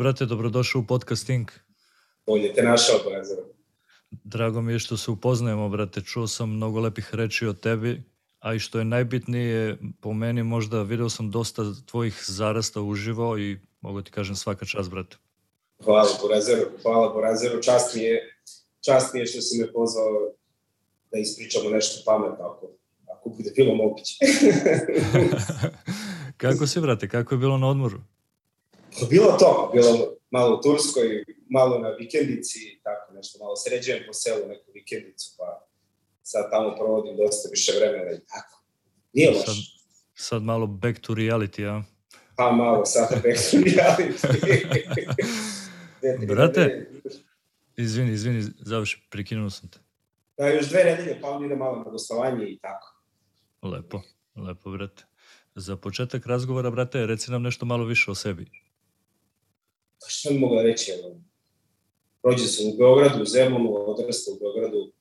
[0.00, 1.50] brate, dobrodošao u podcasting.
[2.26, 3.36] Bolje te našao, Brazar.
[4.10, 6.00] Drago mi je što se upoznajemo, brate.
[6.00, 8.02] Čuo sam mnogo lepih reči o tebi,
[8.38, 13.58] a i što je najbitnije, po meni možda video sam dosta tvojih zarasta uživo i
[13.80, 15.16] mogu ti kažem svaka čast, brate.
[15.84, 16.64] Hvala, Borazeru.
[16.82, 17.62] Hvala, Borazeru.
[17.62, 18.38] Čast mi je,
[18.84, 20.32] čast mi je što si me pozvao
[21.12, 22.70] da ispričamo nešto pametno, ako,
[23.18, 24.14] ako bude bilo moguće.
[26.42, 27.08] Kako si, brate?
[27.08, 28.00] Kako je bilo na odmoru?
[28.98, 34.12] Pa bilo to, bilo malo u Turskoj, malo na vikendici, tako nešto, malo sređujem po
[34.12, 35.66] selu neku vikendicu, pa
[36.22, 38.62] sad tamo provodim dosta više vremena i tako.
[39.12, 39.44] Nije loš.
[39.44, 39.54] Sad,
[40.14, 41.82] sad malo back to reality, a?
[42.36, 44.14] Pa malo, sad back to reality.
[46.28, 46.90] Brate,
[47.76, 49.78] izvini, izvini, završi, prekinuo sam te.
[50.38, 53.02] Da, još dve nedelje, pa on ide malo na gostovanje i tako.
[53.62, 54.02] Lepo,
[54.36, 55.04] lepo, brate.
[55.54, 58.50] Za početak razgovora, brate, reci nam nešto malo više o sebi.
[60.00, 60.92] Pa što mogu da reći?
[62.22, 64.92] Rođen sam u Beogradu, u Zemunu, odrastao u Beogradu,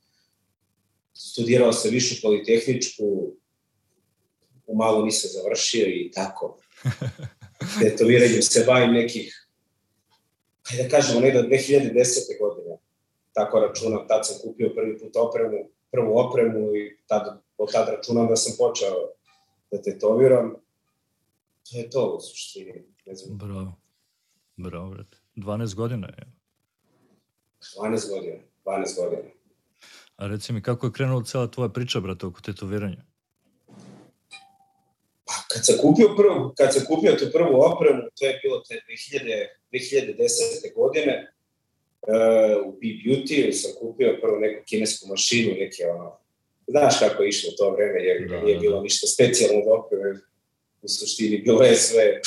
[1.14, 3.34] studirao sam višu politehničku,
[4.68, 6.58] u malo nisam završio i tako.
[7.82, 9.48] Tetoviranjem se bavim nekih,
[10.64, 11.94] hajde da kažemo, nekada 2010.
[12.40, 12.78] godine.
[13.34, 18.28] Tako računam, tad sam kupio prvi put opremu, prvu opremu i tad, od tad računam
[18.28, 18.96] da sam počeo
[19.72, 20.56] da tetoviram.
[21.72, 22.84] To je to u suštini.
[23.06, 23.38] Ne znam.
[23.38, 23.79] Bravo.
[24.60, 25.18] Bravo, brate.
[25.36, 26.24] 12 godina je.
[27.82, 28.36] 12 godina.
[28.66, 29.30] 12 godina.
[30.16, 33.04] A reci mi, kako je krenula cela tvoja priča, brate, oko tetoviranja?
[35.26, 38.82] Pa, kad sam kupio prvo, kad sam kupio tu prvu opremu, to je bilo te
[38.90, 40.76] 2000, 2010.
[40.76, 41.34] godine,
[42.02, 46.18] uh, u B-Beauty sam kupio prvo neku kinesku mašinu, neke ono,
[46.68, 48.84] znaš kako je išlo to vreme, jer da, nije da, bilo da.
[48.84, 50.20] ništa specijalno od opreme,
[50.82, 52.22] u suštini bilo je sve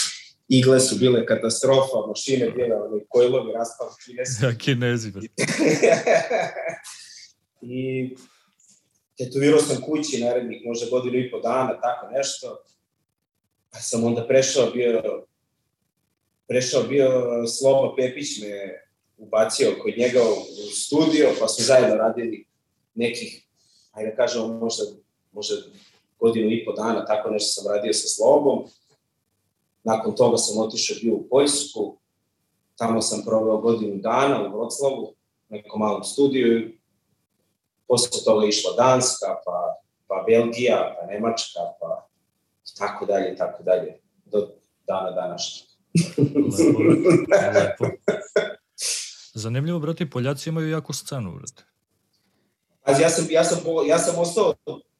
[0.58, 4.44] igle su bile katastrofa, mašine bile oni kojlovi raspali kinezi.
[4.44, 5.12] Ja, kinezi.
[7.62, 8.14] I
[9.18, 12.62] tetovirao sam kući narednih možda godinu i po dana, tako nešto.
[13.70, 15.24] Pa sam onda prešao bio
[16.48, 17.10] prešao bio
[17.46, 18.82] Sloba Pepić me
[19.16, 22.46] ubacio kod njega u studio, pa smo zajedno radili
[22.94, 23.46] nekih,
[23.92, 24.84] ajde da kažemo, možda,
[25.32, 25.54] možda
[26.18, 28.64] godinu i po dana, tako nešto sam radio sa Slobom.
[29.84, 31.98] Nakon toga sam otišao bio u Poljsku,
[32.76, 35.14] tamo sam proveo godinu dana u Vroclavu,
[35.48, 36.72] nekom malom studiju,
[37.88, 39.76] posle toga išla Danska, pa,
[40.06, 42.08] pa Belgija, pa Nemačka, pa
[42.78, 44.48] tako dalje, tako dalje, do
[44.86, 45.68] dana današnjeg.
[47.58, 47.96] Lepo, lepo.
[49.34, 51.64] Zanimljivo, brate, Poljaci imaju jako scenu, brate.
[52.84, 54.54] Pazi, ja sam, ja sam, ja sam ostao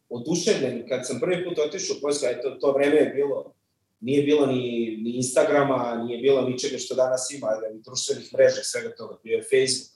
[0.08, 3.54] oduševljen kad sam prvi put otišao u Poljsku, to, to vreme je bilo
[4.02, 8.94] nije bilo ni, ni Instagrama, nije bilo ničega što danas ima, ni društvenih mreža, svega
[8.96, 9.92] toga, bio je Facebook.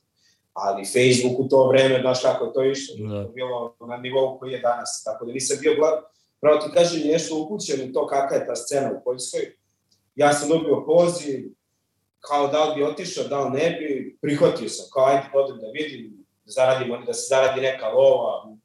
[0.52, 3.24] Ali Facebook u to vreme, znaš kako je to išlo, da.
[3.24, 5.94] to bilo na nivou koji je danas, tako da nisam bio glad,
[6.40, 9.56] pravo ti kažem, nešto upućen u to kakva je ta scena u Poljskoj.
[10.14, 11.50] Ja sam dobio poziv,
[12.20, 15.66] kao da li bi otišao, da li ne bi, prihvatio sam, kao ajde, odem da
[15.72, 18.56] vidim, da zaradim, da se zaradi neka lova.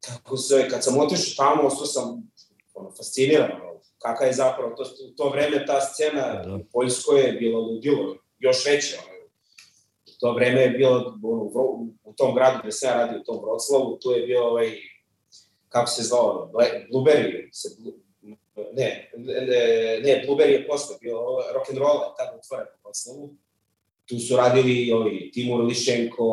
[0.00, 2.30] Tako se, kad sam otišao tamo, ostao sam
[2.74, 3.50] ono, fasciniran,
[3.98, 6.54] kaka je zapravo to, u to vreme ta scena da.
[6.54, 8.96] u Poljskoj je bilo ludilo, još veće.
[9.04, 9.16] Ono.
[10.06, 13.40] U to vreme je bilo u, u tom gradu gde se ja radio, u tom
[13.42, 14.72] Vroclavu, tu je bio ovaj,
[15.68, 16.50] kako se zvao,
[16.92, 17.68] Blueberry, se,
[18.72, 21.18] ne, ne, ne, Blueberry je posle bio
[21.54, 23.34] rock and roll, tada otvoren u Vroclavu.
[24.06, 26.26] Tu su radili ovi, Timur Lišenko,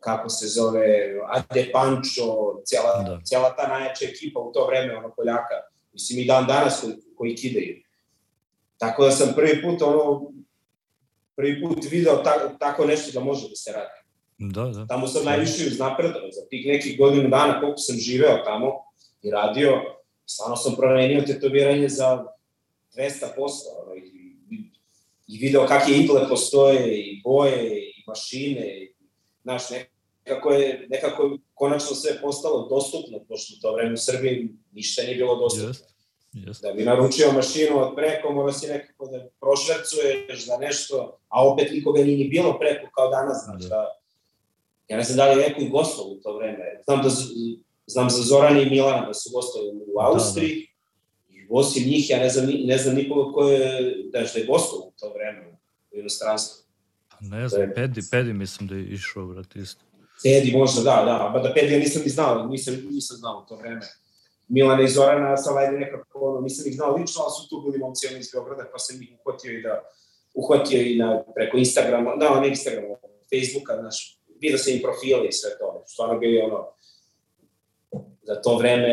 [0.00, 3.20] kako se zove, Ade Pančo, cijela, da.
[3.24, 7.36] cijela ta najjača ekipa u to vreme, ono, Poljaka Mislim, i dan danas koji, koji
[7.36, 7.76] kidaju.
[8.78, 10.32] Tako da sam prvi put, ono,
[11.36, 14.04] prvi put video ta, tako nešto da može da se radi.
[14.38, 14.86] Da, da.
[14.86, 18.72] Tamo sam najviše uznapredao, za tih nekih godinu dana koliko sam živeo tamo
[19.22, 19.82] i radio,
[20.26, 22.24] stvarno sam promenio tetoviranje za
[22.96, 24.36] 200 Ono, i,
[25.26, 28.94] i video kakve igle postoje, i boje, i mašine, i,
[29.42, 29.62] znaš,
[30.26, 35.16] nekako je, nekako konačno sve postalo dostupno, pošto u to vreme u Srbiji ništa nije
[35.16, 35.70] bilo dostupno.
[35.70, 35.94] Yes.
[36.34, 36.62] Yes.
[36.62, 41.72] Da bi naručio mašinu od preko, mora si nekako da prošvercuješ za nešto, a opet
[41.72, 44.00] nikoga nije ni bilo preko kao danas, znači da.
[44.88, 46.80] Ja ne znam da li je neko i gostov u to vreme.
[46.84, 47.08] Znam da
[47.86, 50.66] znam za Zorana i Milana da su gostovali u Austriji,
[51.28, 51.46] da, da.
[51.50, 53.58] osim njih ja ne znam, ne znam nikoga ko je,
[54.12, 55.58] da je, da je gostov u to vreme
[55.92, 56.64] u inostranstvu.
[57.08, 59.84] Pa ne znam, Pedi, Pedi mislim da je išao, brat, isto.
[60.24, 63.48] Pedi možda, da, da, ba da Pedi ja nisam ni znao, nisam, nisam znao u
[63.48, 63.80] to vreme.
[64.48, 67.78] Milana i Zorana sam ajde nekako, ono, nisam ih znao lično, ali su tu bili
[67.78, 69.82] momci iz Beograda, pa sam ih uhvatio i da,
[70.34, 72.94] uhvatio i na, preko Instagrama, da, ne Instagrama,
[73.30, 76.66] Facebooka, znaš, vidio sam i profile i sve to, stvarno bili ono,
[78.22, 78.88] za to vreme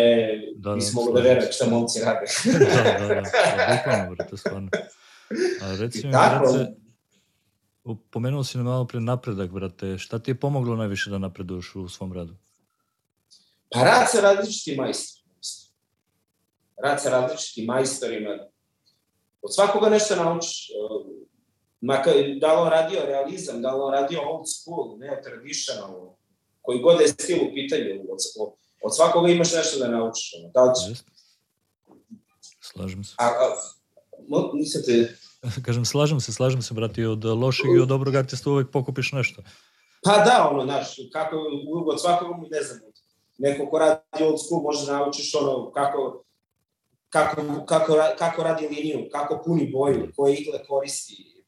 [0.56, 2.26] da, da nisam mogu da verujem šta momci rade.
[2.60, 3.22] da, da, da, da,
[3.76, 4.70] bukvalno, brate, stvarno.
[5.62, 6.76] A reci mi, brate,
[8.10, 11.90] pomenuo si na malo pre napredak, brate, šta ti je pomoglo najviše da napreduješ u
[11.90, 12.36] svom radu?
[13.70, 15.32] Pa rad sa različitim majstorima.
[16.84, 18.30] Rad sa različitim majstorima.
[19.42, 20.70] Od svakoga nešto naučiš.
[21.82, 26.16] Makar, da li on radio realizam, da li on radio old school, ne traditional,
[26.62, 28.20] koji god je stil u pitanju, od,
[28.84, 30.34] od svakoga imaš nešto da naučiš.
[30.54, 31.04] Da li će...
[32.62, 33.16] Slažem se.
[33.18, 33.56] A, a,
[34.28, 35.16] mo, nisam te...
[35.66, 39.42] Kažem, slažem se, slažem se, brati, od lošeg i od dobrog artista uvek pokupiš nešto.
[40.04, 41.36] Pa da, ono, znaš, kako,
[41.86, 42.80] od svakoga, ne znam,
[43.38, 46.24] neko ko radi old school može da naučiš ono, kako,
[47.10, 51.44] kako, kako, kako radi liniju, kako puni boju, koje igle koristi,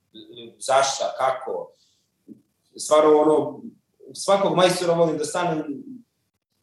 [0.59, 1.71] zašta, kako.
[2.77, 3.61] Stvarno, ono,
[4.13, 5.63] svakog majstora volim da stanem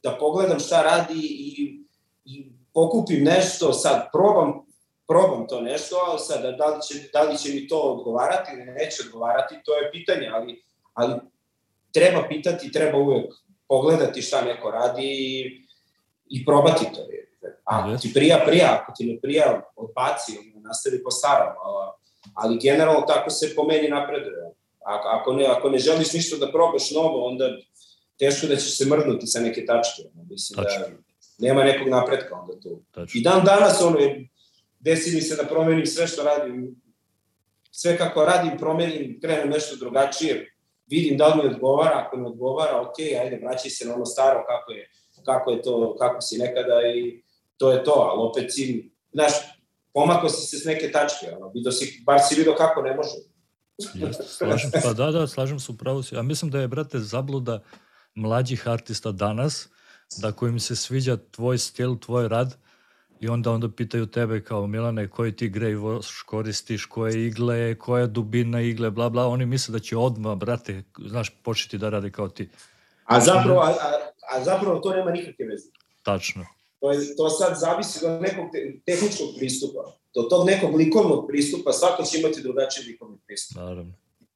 [0.02, 1.80] da pogledam šta radi i,
[2.24, 4.69] i pokupim nešto, sad probam,
[5.10, 8.64] probam to nešto, ali sad da li, će, da li će mi to odgovarati ili
[8.64, 10.62] neće odgovarati, to je pitanje, ali,
[10.94, 11.14] ali
[11.92, 13.34] treba pitati, treba uvek
[13.68, 15.60] pogledati šta neko radi i,
[16.26, 17.06] i probati to.
[17.64, 21.92] Ako ti prija, prija, ako ti ne prija, odbaci, nastavi po starom, ali,
[22.34, 24.50] ali generalno tako se po meni napreduje.
[24.84, 27.44] Ako, ako, ne, ako ne želiš ništa da probaš novo, onda
[28.18, 30.02] teško da ćeš se mrdnuti sa neke tačke.
[30.30, 30.84] Mislim da Tačno.
[30.84, 32.82] da nema nekog napretka onda tu.
[32.90, 33.18] Tačno.
[33.18, 33.98] I dan danas ono,
[34.80, 36.82] desi mi se da promenim sve što radim,
[37.70, 40.54] sve kako radim, promenim, krenem nešto drugačije,
[40.86, 44.44] vidim da li mi odgovara, ako mi odgovara, ok, ajde, vraćaj se na ono staro,
[44.48, 44.90] kako je,
[45.24, 47.22] kako je to, kako si nekada i
[47.56, 49.32] to je to, ali opet si, znaš,
[49.92, 53.16] pomako si se s neke tačke, ono, vidio si, bar si vidio kako ne može.
[53.94, 56.16] Jeste, slažem, pa da, da, slažem se upravo si.
[56.16, 57.62] A mislim da je, brate, zabluda
[58.14, 59.68] mlađih artista danas,
[60.16, 62.56] da kojim se sviđa tvoj stil, tvoj rad,
[63.20, 68.06] i onda onda pitaju tebe kao Milane koji ti grej voš koristiš, koje igle, koja
[68.06, 72.28] dubina igle, bla bla, oni misle da će odmah, brate, znaš, početi da rade kao
[72.28, 72.48] ti.
[73.04, 75.68] A zapravo, a, a, a zapravo to nema nikakve veze.
[76.02, 76.46] Tačno.
[76.80, 79.96] To, je, to sad zavisi od nekog te, tehničkog pristupa.
[80.14, 83.56] Do tog nekog likovnog pristupa svako će imati drugačiji likovni pristup.
[83.56, 83.92] Naravno.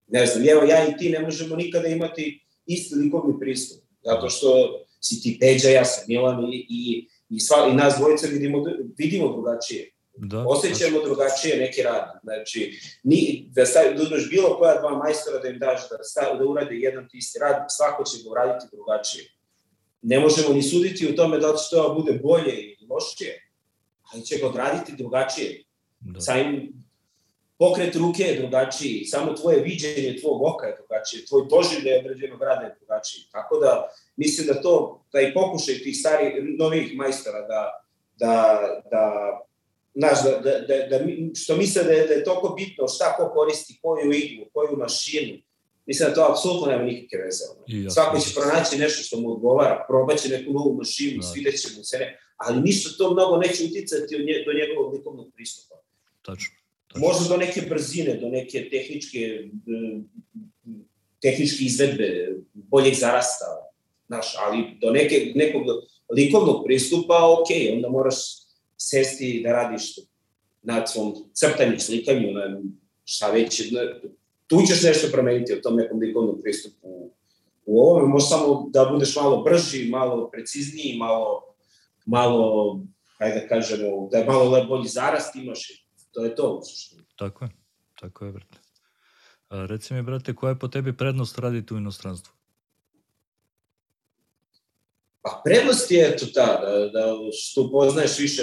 [0.07, 3.85] Ne znam, evo ja i ti ne možemo nikada imati isti likovni pristup.
[4.03, 8.27] Zato što si ti Peđa, ja sam Milan i, i i, sva, i nas dvojica
[8.27, 8.65] vidimo,
[8.99, 9.91] vidimo drugačije.
[10.17, 11.05] Da, Osećamo da.
[11.05, 12.21] drugačije neki rad.
[12.23, 16.39] Znači, ni, da, stavi, da uzmeš bilo koja dva majstora da im daš da, stavi,
[16.39, 19.25] da urade jedan ti isti rad, svako će ga uraditi drugačije.
[20.03, 23.51] Ne možemo ni suditi u tome da li će to bude bolje ili lošije,
[24.13, 25.65] ali će ga odraditi drugačije.
[26.01, 26.21] Da.
[26.21, 26.73] Samim
[27.59, 32.67] pokret ruke je drugačiji, samo tvoje viđenje tvog oka je drugačije, tvoj doživljaj određenog rada
[32.67, 33.25] je drugačiji.
[33.33, 37.63] Tako da, mislim da to, da i pokušaj tih starih, novih majstora da,
[38.19, 38.35] da,
[38.91, 39.05] da
[39.95, 43.31] znaš, da, da, da, da, što misle da je, da je toliko bitno šta ko
[43.35, 45.39] koristi, koju iglu, koju mašinu,
[45.87, 47.45] mislim da to apsolutno nema nikakve veze.
[47.67, 51.27] Ja, Svako će pronaći nešto što mu odgovara, probaće neku novu mašinu, da.
[51.27, 54.17] svideće mu se ne, ali ništa to mnogo neće uticati
[54.47, 55.75] do njegovog likovnog pristupa.
[56.23, 56.55] Tačno.
[56.97, 59.49] Možda do neke brzine, do neke tehničke,
[61.23, 63.74] tehničke izvedbe, boljeg zarasta,
[64.07, 65.63] znaš, ali do neke, nekog
[66.17, 68.15] likovnog pristupa, ok, onda moraš
[68.77, 69.99] sesti da radiš
[70.63, 72.61] na svom crtanju, slikanju, na
[73.05, 73.81] šta već, na,
[74.47, 77.11] tu ćeš nešto promeniti o tom nekom likovnom pristupu
[77.67, 81.55] u ovome, može samo da budeš malo brži, malo precizniji, malo,
[82.07, 82.79] malo,
[83.19, 85.85] hajde da kažemo, da je malo bolji zarast imaš
[86.15, 87.03] To je to u suštini.
[87.17, 87.51] Tako je,
[88.01, 88.59] tako je, brate.
[89.49, 92.33] A, reci mi, brate, koja je po tebi prednost raditi u inostranstvu?
[95.25, 98.43] Pa prednost je eto ta, da, da što poznaješ više,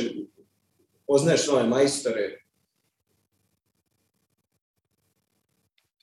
[1.07, 2.37] poznaješ nove majstore,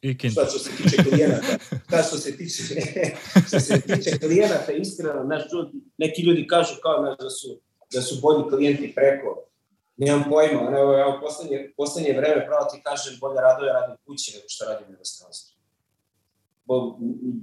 [0.02, 0.40] I kinta.
[0.40, 2.62] Šta što se tiče klijenata, šta što se tiče,
[3.48, 5.42] što se tiče klijenata, iskreno, naš,
[5.98, 7.60] neki ljudi kažu kao naš, da su,
[7.92, 9.48] da su bolji klijenti preko,
[9.98, 14.32] Nemam pojma, ono, evo, evo, poslednje, poslednje vreme, pravo ti kažem, bolje radove radim kući
[14.34, 15.58] nego što radim u inostranstvu.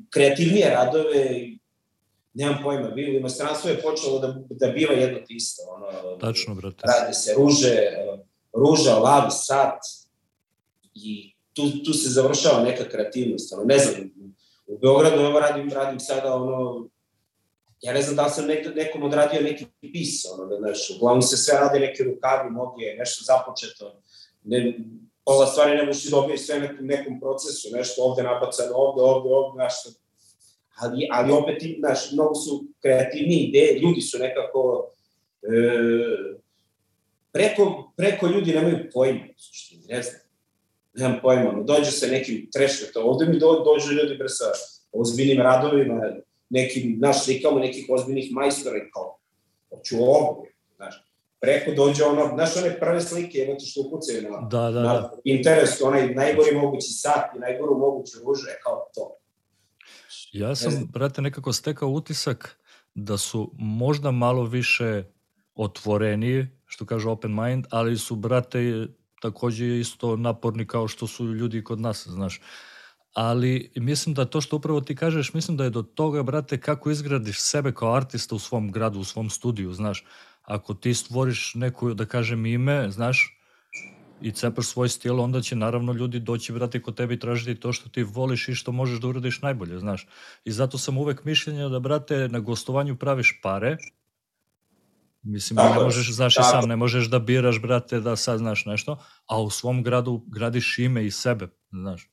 [0.09, 1.49] Kreativnije radove,
[2.35, 5.61] nemam pojma, bilo u inostranstvu je počelo da, da biva jedno te isto.
[5.69, 6.83] Ono, Tačno, brate.
[6.83, 7.77] Rade se ruže,
[8.53, 9.79] ruža, lav, sat
[10.93, 13.53] i tu, tu se završava neka kreativnost.
[13.53, 14.11] Ono, ne znam,
[14.67, 16.87] u Beogradu evo radim, radim sada ono,
[17.81, 21.21] ja ne znam da li sam nek, nekom odradio neki pis, ono, da, znaš, uglavnom
[21.21, 24.01] se sve rade neke rukavi, noge, nešto započeto.
[24.43, 24.79] Ne,
[25.25, 29.63] pola stvari ne možeš dobiti sve nekom, nekom procesu, nešto ovde nabacano, ovde, ovde, ovde,
[29.63, 29.89] nešto.
[30.75, 34.91] Ali, ali opet, znaš, mnogo su kreativni ideje, ljudi su nekako,
[35.41, 36.37] e,
[37.31, 40.19] preko, preko ljudi nemaju pojma, što ne znam,
[40.93, 44.45] nemam pojma, dođe se nekim trešvetom, ovde mi do, dođu ljudi bre sa
[44.91, 46.01] ozbiljnim radovima,
[46.49, 49.17] nekim, naš slikamo nekih ozbiljnih majstora i kao,
[49.69, 51.05] hoću ovo, znaš,
[51.39, 55.19] preko dođe ono, znaš one prve slike, imate što ukucaju na, da, da, na da.
[55.23, 59.17] Pinterest, onaj najgori mogući sat i najgoru moguću ružu, je kao to.
[60.35, 62.59] Ja sam, brate, nekako stekao utisak
[62.95, 65.03] da su možda malo više
[65.53, 68.87] otvoreniji, što kaže open mind, ali su, brate,
[69.21, 72.41] takođe isto naporni kao što su ljudi kod nas, znaš.
[73.13, 76.91] Ali mislim da to što upravo ti kažeš, mislim da je do toga, brate, kako
[76.91, 80.05] izgradiš sebe kao artista u svom gradu, u svom studiju, znaš.
[80.41, 83.39] Ako ti stvoriš neku, da kažem, ime, znaš,
[84.21, 87.73] i cepaš svoj stil, onda će naravno ljudi doći, brate, kod tebe i tražiti to
[87.73, 90.07] što ti voliš i što možeš da uradiš najbolje, znaš.
[90.45, 93.77] I zato sam uvek mišljenja da, brate, na gostovanju praviš pare,
[95.27, 96.47] Mislim, tako, ne možeš, znaš tako.
[96.47, 100.21] i sam, ne možeš da biraš, brate, da sad znaš nešto, a u svom gradu
[100.27, 102.09] gradiš ime i sebe, znaš.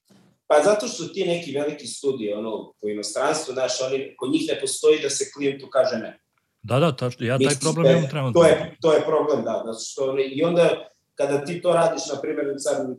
[0.47, 4.61] Pa zato što ti neki veliki studije, ono, po inostranstvu, znaš, oni, kod njih ne
[4.61, 6.18] postoji da se klijentu kaže ne.
[6.62, 8.40] Da, da, tačno, ja taj problem imam trenutno.
[8.40, 12.21] To je, to je problem, da, znači što, i onda, kada ti to radiš, na
[12.21, 12.97] primjer, sad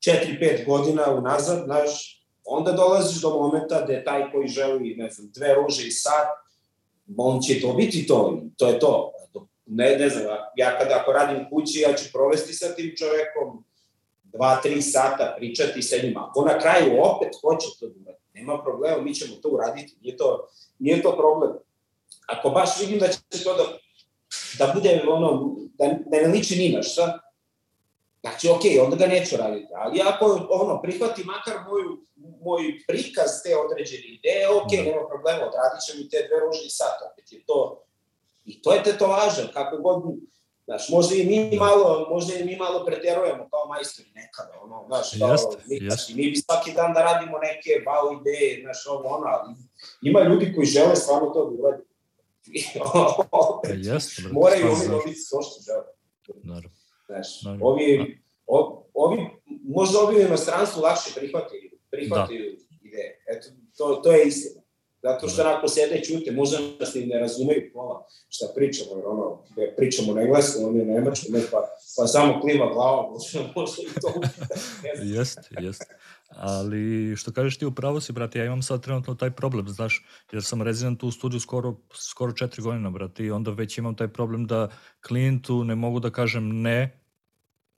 [0.00, 5.54] 4-5 godina unazad, znaš, onda dolaziš do momenta da taj koji želi, ne znam, dve
[5.54, 6.28] ruže i sat,
[7.16, 9.10] on će to biti to, to je to.
[9.66, 10.24] Ne, ne znam,
[10.56, 13.64] ja kada ako radim kući, ja ću provesti sa tim čovekom
[14.24, 16.26] dva, tri sata, pričati sa njima.
[16.30, 20.16] Ako na kraju opet hoće to da uradi, nema problema, mi ćemo to uraditi, nije
[20.16, 21.52] to, nije to problem.
[22.26, 23.78] Ako baš vidim da će to da,
[24.58, 27.24] da bude ono, da, da ne liči ni na šta,
[28.24, 29.72] Znači, ok, onda ga neću raditi.
[29.76, 31.90] Ali ako ono, prihvati makar moju,
[32.44, 34.82] moj prikaz te određene ideje, ok, da.
[34.88, 37.84] nema problema, odradit će mi te dve ružne sat, opet je to,
[38.44, 40.02] i to je tetovaža, kako god,
[40.66, 45.06] znaš, možda i mi malo, možda i mi malo preterujemo kao majstori nekada, ono, znaš,
[45.18, 46.08] kao, jest, mi, jest.
[46.16, 49.54] mi bi svaki dan da radimo neke wow ideje, znaš, ovo, ono, ali
[50.02, 51.82] ima ljudi koji žele stvarno to da uradi.
[53.30, 55.84] Opet, jest, moraju oni dobiti to što žele.
[56.42, 56.76] Naravno.
[57.06, 57.66] Znaš, Naravno.
[57.66, 59.26] ovi, o, ovi,
[59.64, 62.88] možda ovi u inostranstvu lakše prihvataju, prihvataju da.
[62.88, 63.24] ideje.
[63.28, 64.62] Eto, to, to je istina.
[65.04, 65.48] Zato što da.
[65.48, 69.44] onako sede i čute, možda nas ni ne razumeju pola šta pričamo, jer ono,
[69.76, 71.58] pričamo na engleskom, on je na nemačkom, ne, pa,
[71.96, 74.12] pa samo klima glavom, možda, možda i to
[75.02, 75.96] Jeste, jeste.
[76.28, 80.44] Ali što kažeš ti upravo si, brate, ja imam sad trenutno taj problem, znaš, jer
[80.44, 84.46] sam rezident u studiju skoro, skoro četiri godina, brate, i onda već imam taj problem
[84.46, 84.68] da
[85.06, 87.00] klijentu ne mogu da kažem ne,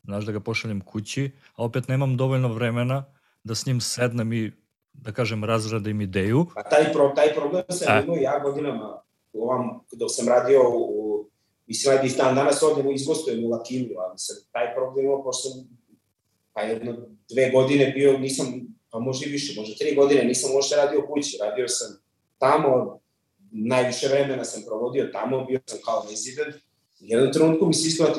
[0.05, 3.05] znaš, da ga pošaljem kući, a opet nemam dovoljno vremena
[3.45, 4.53] da s njim sednem i,
[5.03, 6.47] da kažem, razradim ideju.
[6.55, 11.29] Pa taj, pro, taj problem sam imao ja godinama, ovam, dok sam radio u,
[11.67, 15.69] mislim, ajde dan danas odem izgostujem u Lakinu, ali sam taj problem imao, pošto sam,
[16.53, 16.97] pa jedno,
[17.31, 18.47] dve godine bio, nisam,
[18.91, 22.03] pa možda i više, možda tri godine, nisam možda radio kući, radio sam
[22.39, 23.01] tamo,
[23.51, 26.55] najviše vremena sam provodio tamo, bio sam kao resident,
[27.01, 28.15] u jednom trenutku mi se iskreno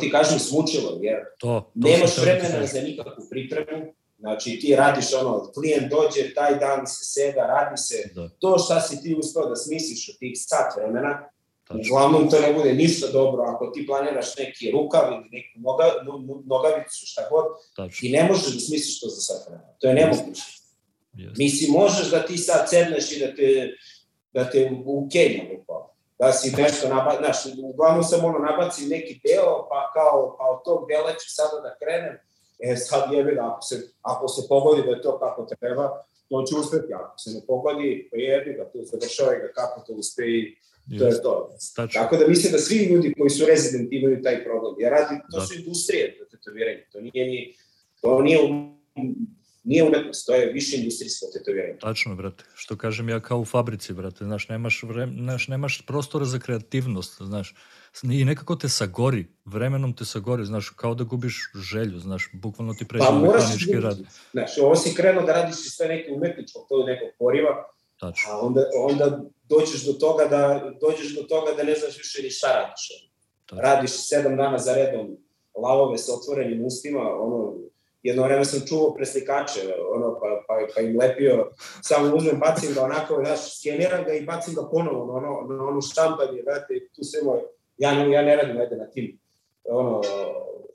[0.00, 5.52] ti kažem, smučilo, jer to, to nemaš vremena za nikakvu pripremu, znači ti radiš ono,
[5.54, 8.28] klijent dođe, taj dan se seda, radi se, da.
[8.38, 11.28] to šta si ti uspeo da smisliš u tih sat vremena,
[11.68, 11.82] Tačno.
[11.90, 15.84] Uglavnom to ne bude ništa dobro ako ti planiraš neki rukav ili neku noga,
[16.46, 17.44] nogavicu, šta god,
[17.76, 18.00] Tačno.
[18.00, 19.72] ti ne možeš da smisliš to za sat vremena.
[19.80, 20.42] To je nemoguće.
[21.14, 21.38] Yes.
[21.38, 23.76] Mislim, možeš da ti sad sedneš i da te,
[24.32, 27.36] da te u Keniju upao da si nešto nabaci, znaš,
[27.72, 31.76] uglavnom sam ono nabaci neki deo, pa kao, pa od tog dela ću sada da
[31.80, 32.14] krenem,
[32.62, 36.44] e sad jebi da ako se, ako se pogodi da je to kako treba, to
[36.48, 40.22] će uspeti, ako se ne pogodi, pa jebi ga, tu završavaj ga kako to uspe
[40.22, 40.56] i
[40.98, 41.54] to je to.
[41.58, 42.02] Stačno.
[42.02, 44.74] Tako da mislim da svi ljudi koji su rezidenti imaju taj problem.
[44.78, 45.46] Ja radim, to da.
[45.46, 47.54] su industrije za tetoviranje, to nije ni,
[48.00, 48.38] to nije
[49.64, 51.78] nije umetnost, to je više industrijsko tetoviranje.
[51.78, 52.44] Tačno, brate.
[52.54, 54.24] Što kažem ja kao u fabrici, brate.
[54.24, 57.54] Znaš, nemaš, vrem, znaš, nemaš prostora za kreativnost, znaš.
[58.02, 62.88] I nekako te sagori, vremenom te sagori, znaš, kao da gubiš želju, znaš, bukvalno ti
[62.88, 63.98] pređe pa, mehanički rad.
[64.32, 67.64] Znaš, ovo si krenuo da radiš sve neke umetničko, to je nekog poriva,
[68.00, 68.32] Tačno.
[68.32, 72.30] a onda, onda dođeš do toga da, dođeš do toga da ne znaš više ni
[72.30, 73.08] šta radiš.
[73.46, 73.62] Tačno.
[73.62, 75.16] Radiš sedam dana za redom,
[75.54, 77.54] lavove sa otvorenim ustima, ono,
[78.02, 79.60] jedno vreme sam čuvao preslikače,
[79.94, 81.50] ono, pa, pa, pa im lepio,
[81.82, 85.64] samo uzmem, bacim ga onako, znaš, skeniram ga i bacim ga ponovo na ono, na
[85.64, 87.40] ono štampanje, znate, tu sve moj,
[87.82, 89.18] ja, ne, ja ne radim ajde na tim
[89.64, 90.00] ono,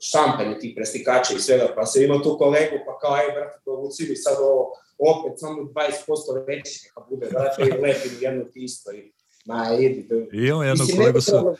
[0.00, 4.06] štampanje tih preslikača i svega, pa sam imao tu kolegu, pa kao, aj, brate, povuci
[4.08, 8.92] mi sad ovo, opet samo 20% veći, neka bude, brate, i lepim jedno ti isto,
[8.92, 9.12] i
[9.44, 10.08] ma, idi.
[10.32, 11.42] I imamo jednog kolegu sa...
[11.42, 11.54] Da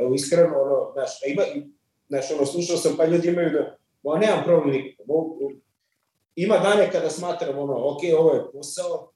[0.00, 1.42] Evo, iskreno, ono, znaš, ima,
[2.08, 5.52] znaš, ono, slušao sam, pa ljudi imaju da, ma, nemam problem nikako,
[6.36, 9.12] ima dane kada smatram, ono, ok, ovo je posao,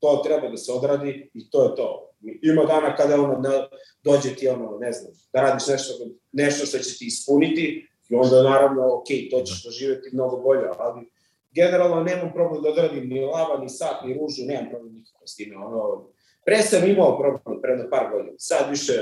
[0.00, 2.11] to treba da se odradi i to je to.
[2.42, 3.68] Ima dana kada ono, da,
[4.04, 5.92] dođe ti ono, ne znam, da radiš nešto,
[6.32, 11.10] nešto što će ti ispuniti i onda naravno, ok, to ćeš doživeti mnogo bolje, ali
[11.54, 15.36] generalno nemam problem da odradim ni lava, ni sat, ni ružu, nemam problem nikako s
[15.36, 15.56] time.
[15.56, 16.08] Ono,
[16.44, 18.92] pre sam imao problem, pre na par godina, sad više,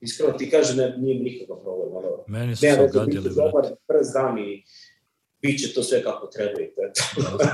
[0.00, 1.96] iskreno ti kaže, ne, nije nikakav problem.
[1.96, 3.40] Ono, Meni su se ogadili, brate.
[3.40, 4.64] Dobar, prz dan i
[5.42, 7.48] biće to sve kako treba i to je to.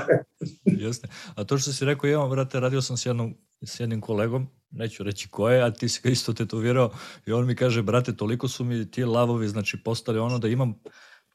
[0.65, 1.07] Jeste.
[1.35, 3.35] A to što si rekao, ja, brate, radio sam s, jednom,
[3.65, 6.91] s jednim kolegom, neću reći ko je, a ti si ga isto tetovirao
[7.25, 10.81] i on mi kaže, brate, toliko su mi ti lavovi, znači, postali ono da imam,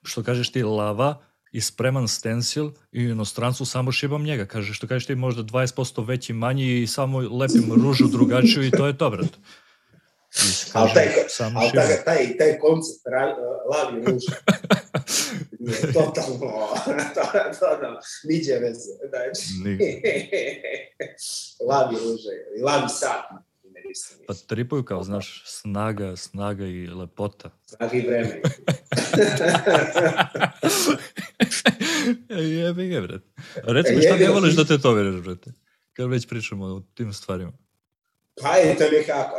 [0.02, 4.46] što kažeš ti, lava, i spreman stencil i u inostranstvu samo šibam njega.
[4.46, 8.86] Kaže, što kažeš ti možda 20% veći, manji i samo lepim ružu drugačiju i to
[8.86, 9.38] je to, brate.
[10.72, 11.06] Ali taj,
[11.54, 13.00] al taj, taj, taj koncept
[13.70, 14.32] lavi ruža
[15.94, 16.68] totalno,
[17.60, 18.90] totalno, niđe veze.
[19.08, 19.40] Znači,
[21.68, 23.24] lavi ruža i lavi sat.
[24.26, 27.50] Pa tripuju kao, znaš, snaga, snaga i lepota.
[27.66, 28.40] Snaga i vreme.
[32.28, 33.26] Jebi ga, brate.
[33.54, 35.52] Reci mi šta ne voliš da te to veriš, brate?
[35.92, 37.52] Kad već pričamo o tim stvarima.
[38.42, 39.30] Pa je to neka,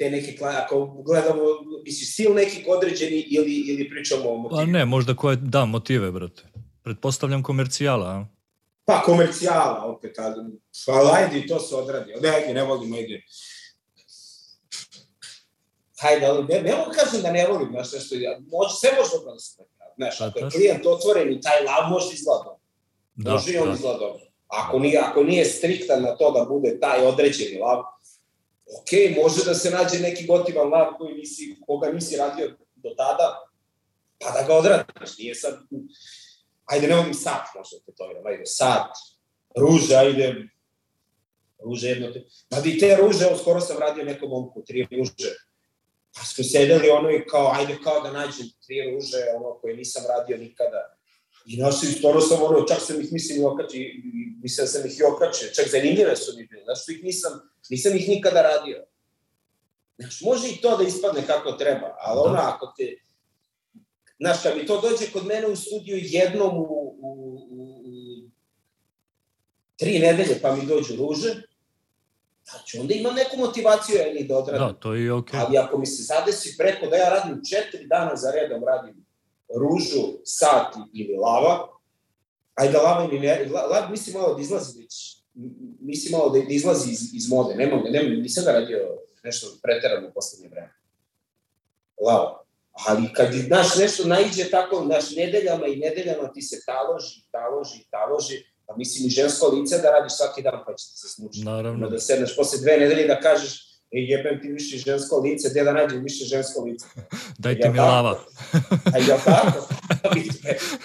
[0.00, 1.42] te neke, ako gledamo,
[1.84, 4.66] misliš, stil nekih određeni ili, ili pričamo o motivima?
[4.66, 6.42] Pa ne, možda koje, da, motive, brate.
[6.82, 8.26] Pretpostavljam komercijala, a?
[8.84, 10.36] Pa, komercijala, opet, ali,
[10.86, 12.12] pa ajde, to se odradi.
[12.22, 13.22] Ne, ajde, ne volim, ajde.
[16.00, 18.14] Hajde, ali ne, ne mogu kažem da ne volim, znaš, nešto,
[18.52, 19.62] može, sve može dobro da se
[19.96, 22.60] Znaš, pa ako je klijent otvoren i taj lav može izgleda dobro.
[23.14, 23.74] Da, može i on da.
[23.74, 24.24] izgleda dobro.
[24.48, 27.82] Ako nije, ako nije striktan na to da bude taj određeni lav,
[28.78, 33.50] ok, može da se nađe neki gotivan lav koji nisi, koga nisi radio do tada,
[34.18, 35.18] pa da ga odradiš.
[35.18, 35.58] Nije sad,
[36.64, 38.90] ajde, ne volim sat, možda te to je, ajde, sat,
[39.56, 40.34] ruže, ajde,
[41.64, 45.34] ruže jedno te, ma di te ruže, evo, skoro sam radio nekom momku, tri ruže,
[46.14, 50.04] pa smo sedeli ono i kao, ajde kao da nađem tri ruže, ono koje nisam
[50.08, 50.96] radio nikada,
[51.50, 54.02] I nosim, stvarno sam ono, čak sam ih mislim i okači,
[54.42, 57.32] mislim da sam ih i okačio, čak zanimljive su mi bile, znaš, ih nisam,
[57.70, 58.84] nisam ih nikada radio.
[59.98, 62.22] Znaš, može i to da ispadne kako treba, ali da.
[62.22, 62.96] ono, ako te,
[64.20, 67.10] znaš, kad mi to dođe kod mene u studiju jednom u, u,
[67.50, 68.30] u, u
[69.76, 71.42] tri nedelje, pa mi dođu ruže,
[72.50, 74.66] znači onda imam neku motivaciju ja, da odradim.
[74.66, 75.40] Da, to je okej.
[75.40, 75.44] Okay.
[75.46, 78.99] Ali ako mi se zadesi preko da ja radim četiri dana za redom, radim
[79.56, 81.68] ružu, sati ili lava,
[82.54, 85.16] ajde lava mi ne, lava mislim malo da izlazi već,
[85.80, 88.78] mislim malo da izlazi iz, iz mode, nemam, nemam, nisam ga radio
[89.24, 90.74] nešto preterano u poslednje vreme.
[92.00, 92.44] Lava.
[92.86, 98.44] Ali kad, znaš, nešto naiđe tako, znaš, nedeljama i nedeljama ti se taloži, taloži, taloži,
[98.66, 101.44] pa mislim i žensko lice da radiš svaki dan pa će ti se smučiti.
[101.44, 101.88] Naravno.
[101.88, 105.72] Da sedneš posle dve nedelje da kažeš, e, jebem ti više žensko lice, gde da
[105.72, 106.86] nađem više žensko lice.
[107.38, 108.18] Dajte mi lava.
[108.94, 109.68] A je tako?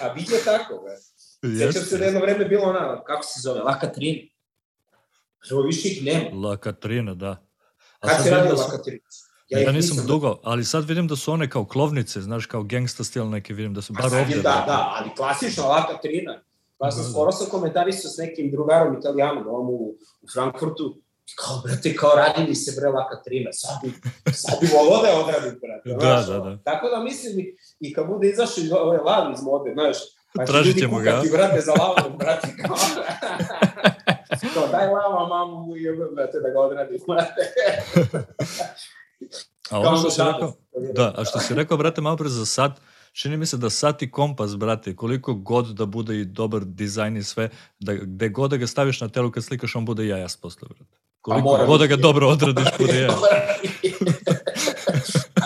[0.00, 0.96] A biće tako, be.
[1.58, 4.28] Sjećam se da jedno vreme bilo ona, kako se zove, La Katrina.
[5.50, 6.48] Evo više ih nema.
[6.48, 7.46] La Katrina, da.
[8.00, 9.00] A Kad se radi La Katrina?
[9.48, 12.62] Ja, ja nisam, nisam dugo, ali sad vidim da su one kao klovnice, znaš, kao
[12.62, 14.36] gangsta stil neke, vidim da su bar ovdje.
[14.36, 16.42] Da, da, da, ali klasična La Katrina.
[16.78, 20.98] Pa sam da, skoro sam komentarisao s nekim drugarom italijanom, ovom u, u Frankfurtu,
[21.34, 23.92] kao, brate, kao radi mi se bre La Katrina, sad bi,
[24.32, 26.06] sad bi volao da je odradim, brate.
[26.06, 26.58] Da, da, da.
[26.64, 27.46] Tako da mislim,
[27.80, 29.96] i kad bude izašao iz ove lavi iz mode, znaš,
[30.34, 31.22] pa Tražit ćemo ga.
[31.22, 32.76] Ti, brate, za lavom, brate, kao,
[34.54, 35.82] kao daj lava mamu i
[36.14, 37.42] brate, da ga odradim, brate.
[39.70, 40.54] A ono što si rekao,
[40.94, 42.80] da, a što si rekao, brate, malo pre za sad,
[43.12, 47.16] čini mi se da sat i kompas, brate, koliko god da bude i dobar dizajn
[47.16, 50.36] i sve, da gde god da ga staviš na telu kad slikaš, on bude jajas
[50.36, 51.05] posle, brate.
[51.26, 53.14] Koliko god da ga dobro odradiš, bude jajas.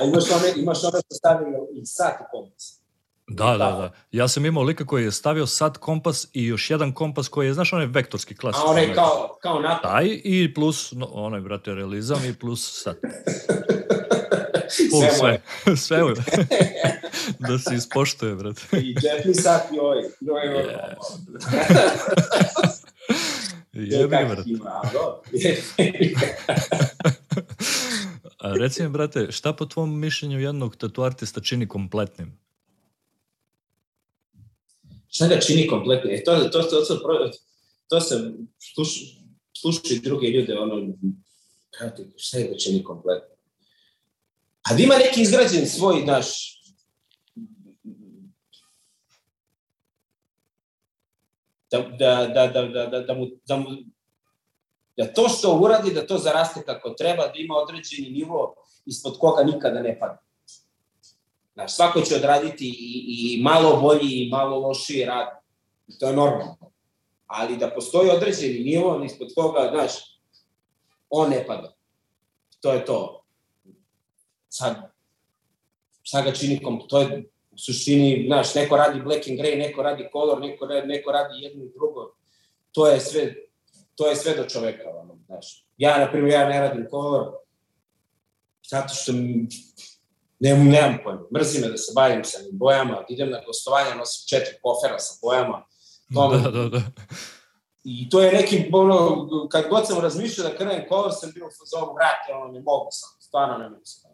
[0.00, 2.80] A imaš one, imaš one što stavljaju i sat i kompas.
[3.28, 3.92] Da, da, da.
[4.12, 7.54] Ja sam imao lika koji je stavio sat kompas i još jedan kompas koji je,
[7.54, 8.68] znaš, onaj vektorski klasičan.
[8.68, 9.88] A onaj kao, kao NATO.
[9.88, 12.96] Taj i plus, no, onaj, brate, realizam i plus sat.
[14.90, 15.98] Pul, sve, sve, sve
[17.38, 18.60] da se ispoštuje, brate.
[18.72, 19.98] I džetni sat i ovaj.
[20.20, 20.64] Joj, joj,
[23.72, 24.50] Jebi ga, brate.
[28.61, 32.38] reci mi, brate, šta po tvom mišljenju jednog tatu artista čini kompletnim?
[35.09, 36.14] Šta ga čini kompletnim?
[36.14, 37.30] E, to, to, to, to, to,
[37.88, 38.33] to se
[39.61, 40.94] slušaju druge ljude, ono,
[42.16, 43.37] šta ga čini kompletnim?
[44.62, 46.60] A da ima neki izgrađen svoj, naš,
[51.70, 53.66] da, da, da, da, da, da, da, mu, da, mu,
[54.96, 58.54] da to što uradi, da to zaraste kako treba, da ima određeni nivo
[58.87, 60.18] ispod koga nikada ne pada.
[61.54, 65.28] Znaš, svako će odraditi i, i malo bolji i malo lošiji rad.
[66.00, 66.56] To je normalno.
[67.26, 69.92] Ali da postoji određeni nivo ispod koga, znaš,
[71.11, 71.74] on ne pada.
[72.61, 73.24] To je to.
[74.48, 74.76] Sad,
[76.02, 77.30] šta ga čini kom, to je
[77.66, 81.64] suštini, znaš, neko radi black and gray, neko radi color, neko, radi, neko radi jedno
[81.64, 82.14] i drugo.
[82.73, 83.35] To je sve,
[83.94, 85.66] to je sve do čoveka, ono, znaš.
[85.77, 87.33] Ja, na primjer, ja ne radim color,
[88.70, 89.12] zato što
[90.40, 94.29] ne, nemam pojma, mrzim me da se bavim sa njim bojama, idem na gostovanja, nosim
[94.29, 95.66] četiri kofera sa bojama.
[96.14, 96.83] To da, da, da.
[97.85, 101.51] I to je neki, ono, kad god sam razmišljao da krenem color, sam bio u
[101.51, 104.10] fazonu, vrate, ono, ne mogu sam, stvarno ne mogu sam.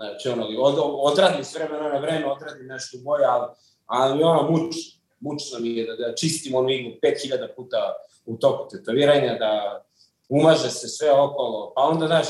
[0.00, 0.74] Znači, ono, od,
[1.12, 3.48] odradim s vremena na vreme, odradim nešto u boje, ali,
[3.86, 4.74] ali ono, muč,
[5.20, 7.94] mučno mi je da, da čistim onu iglu 5000 puta
[8.26, 9.82] u toku tetoviranja, da
[10.28, 12.26] umaže se sve okolo, pa onda, znaš,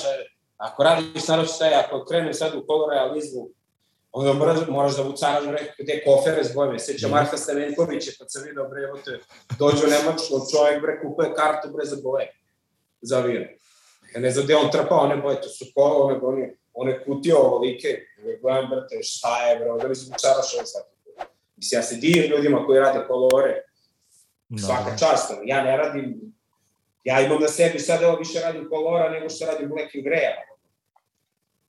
[0.57, 3.49] ako radiš naravno je, ako krenem sad u kolorealizmu,
[4.13, 6.79] onda moraš, moraš da vucaraš rekao gde kofere s bojeme.
[6.79, 7.11] Seća mm.
[7.11, 9.19] Marka Stamenkovića kad sam vidio, bre, evo te,
[9.59, 12.33] dođe u Nemačku, čovjek, bre, kupuje kartu, bre, za boje,
[13.01, 13.45] za avion.
[14.15, 17.89] Ja ne znam gde on trpao one boje, to su kolo, one, one, kutije ovolike,
[18.19, 20.83] ja gledam, brate, šta je, bre, ovdje mi se vucaraš ovo sad.
[21.57, 23.63] Mislim, ja se divim ljudima koji rade kolore,
[24.49, 24.59] no.
[24.59, 26.35] svaka čast, ja ne radim,
[27.05, 30.35] ja imam na sebi sad evo više radim kolora nego što radim Black and Grey,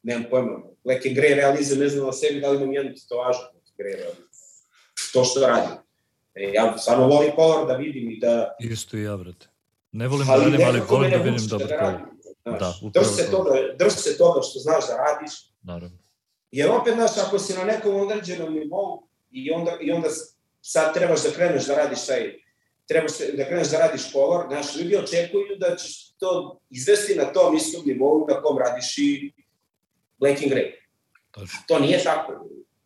[0.04, 3.40] nemam pojma, Black and Grey realizam, ne znam na sebi da li imam jednu tetovažu
[3.40, 4.32] Black and Grey realizam.
[5.14, 5.72] To što radim.
[6.36, 8.56] E, ja stvarno volim kolor da vidim i da...
[8.60, 9.48] Isto i ja, brate.
[9.92, 12.00] Ne volim da radim, ali volim da vidim dobar da kolor.
[12.46, 15.32] Da, drž se, toga, drž se toga što znaš da radiš.
[15.64, 15.98] Naravno.
[16.52, 20.10] Jer opet, znaš, ako si na nekom određenom nivou i onda, i onda
[20.62, 22.34] sad trebaš da kreneš da radiš taj,
[22.88, 27.56] trebaš da kreneš da radiš kolor, znaš, ljudi očekuju da ćeš to izvesti na tom
[27.56, 29.34] istom nivou na kom radiš i
[30.20, 30.72] black and grey.
[31.32, 31.60] Točno.
[31.68, 32.46] To nije tako.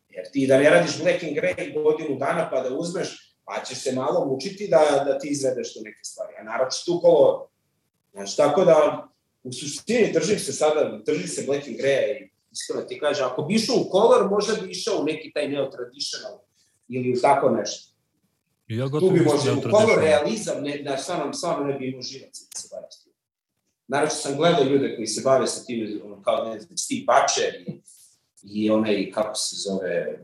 [0.10, 3.78] Jer ti da ne radiš black and grey godinu dana pa da uzmeš, pa ćeš
[3.78, 6.34] se malo mučiti da, da ti izvedeš tu neke stvari.
[6.40, 7.48] A naravno tu kolor.
[8.14, 9.08] Znaš, tako da
[9.46, 13.42] u suštini držim se sada, držim se black and grey i iskreno ti kaže, ako
[13.42, 16.40] bi išao u color, možda bi išao u neki taj neo-traditional
[16.88, 17.94] ili u tako nešto.
[18.68, 22.40] Ja tu bi možda u color realizam, ne, da stvarno, stvarno ne bi imao živac
[22.54, 23.14] da se bavi s tim.
[23.88, 27.56] Naravno sam gledao ljude koji se bave sa tim, ono, kao ne znam, Steve Butcher
[27.68, 27.82] i,
[28.44, 30.20] i onaj, kako se zove,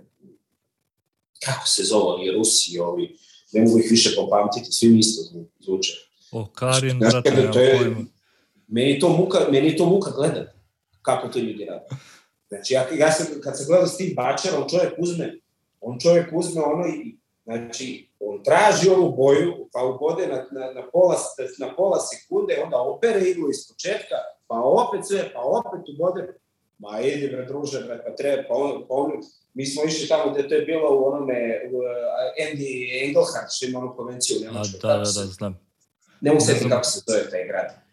[1.45, 3.17] kako se zove, oni Rusi, ovi,
[3.51, 5.21] ne mogu ih više popamtiti, svi mi isto
[5.59, 5.93] zvuče.
[6.31, 8.05] O, Karin, brate, nema pojma
[8.71, 10.47] meni to muka, meni to muka gledat
[11.01, 11.85] kako to ljudi rade.
[12.49, 15.39] Znači, ja, ja sam, kad sam gledao Steve Butcher, on čovjek uzme,
[15.81, 20.87] on čovjek uzme ono i, znači, on traži ovu boju, pa ubode na, na, na,
[20.93, 21.15] pola,
[21.59, 24.15] na pola sekunde, onda opere iglu iz početka,
[24.47, 26.33] pa opet sve, pa opet ubode,
[26.77, 29.11] ma idi bre druže, bre, pa treba, pa on, pa on,
[29.53, 31.77] mi smo išli tamo gde to je bilo u onome, u,
[32.45, 34.79] Andy Engelhardt, što ima onu konvenciju u Nemačkoj.
[34.81, 35.59] Da, da, da, znam.
[36.21, 37.90] Ne mogu se kako se zove taj grad.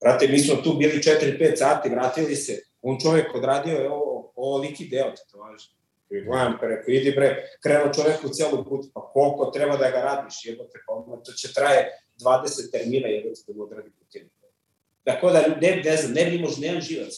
[0.00, 4.58] Brate, mi smo tu bili 4-5 sati, vratili se, on čovjek odradio je ovo, ovo
[4.58, 5.70] liki deo tetovaže.
[6.10, 9.90] I gledam, pa rekao, idi bre, krenuo čovjek u celu put, pa koliko treba da
[9.90, 11.88] ga radiš, jebote, pa to će traje
[12.20, 14.28] 20 termina, jebote, da mu odradi putinu.
[15.04, 17.12] Tako da, ne, ne znam, ne bi imao, nemam živac.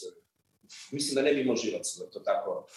[0.91, 2.67] Mislim da ne bi imao živac, da to tako,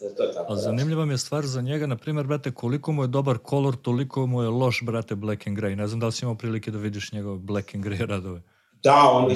[0.00, 0.52] da to tako.
[0.52, 3.76] A zanimljiva mi je stvar za njega, na primjer, brate, koliko mu je dobar kolor,
[3.76, 5.74] toliko mu je loš, brate, black and grey.
[5.74, 8.42] Ne znam da li si imao prilike da vidiš njegove black and grey radove.
[8.84, 9.32] Da, on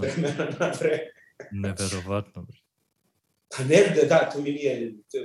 [0.00, 1.12] vremena na vreme.
[1.50, 2.46] Neverovatno.
[3.56, 4.94] Pa ne, da, da, to mi nije...
[5.12, 5.18] To,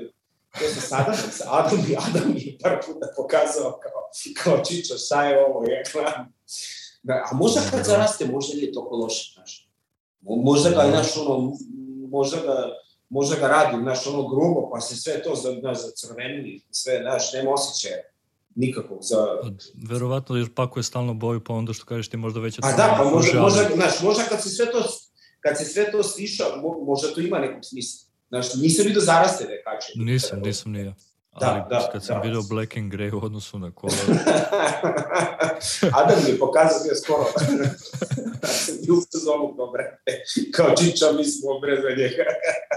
[0.59, 4.09] to sam sa Adamom, sa Adam mi, Adam mi par puta pokazao kao,
[4.43, 5.59] kao Čičo, šta je ovo,
[5.93, 6.33] gledam.
[7.03, 9.69] Da, a možda kad zaraste, možda nije toliko loše, znaš.
[10.21, 11.53] Možda ga, znaš, ono,
[12.09, 12.69] možda ga,
[13.09, 17.51] možda ga radi, znaš, ono grubo, pa se sve to, znaš, zacrvenili, sve, znaš, nema
[17.51, 18.10] osjećaja
[18.55, 19.17] nikakvog za...
[19.89, 22.59] Verovatno jer pakuje stalno boju, pa onda što kažeš ti možda već...
[22.63, 24.83] A da, pa možda, možda, znaš, možda kad se sve to,
[25.39, 26.43] kad se sve to stiša,
[26.85, 28.07] možda to ima nekog smisla.
[28.29, 29.91] Znaš, nisam vidio zaraste da je kače.
[29.95, 30.93] Nisam, nisam ni ja.
[31.39, 32.21] Da, ali da, kad sam da.
[32.21, 33.93] vidio Black and Grey u odnosu na kola...
[35.93, 37.25] Adam mi je pokazao bio skoro.
[38.65, 40.23] sam bio u sezonu kao brate.
[40.55, 42.23] Kao čiča, mi smo bre za njega.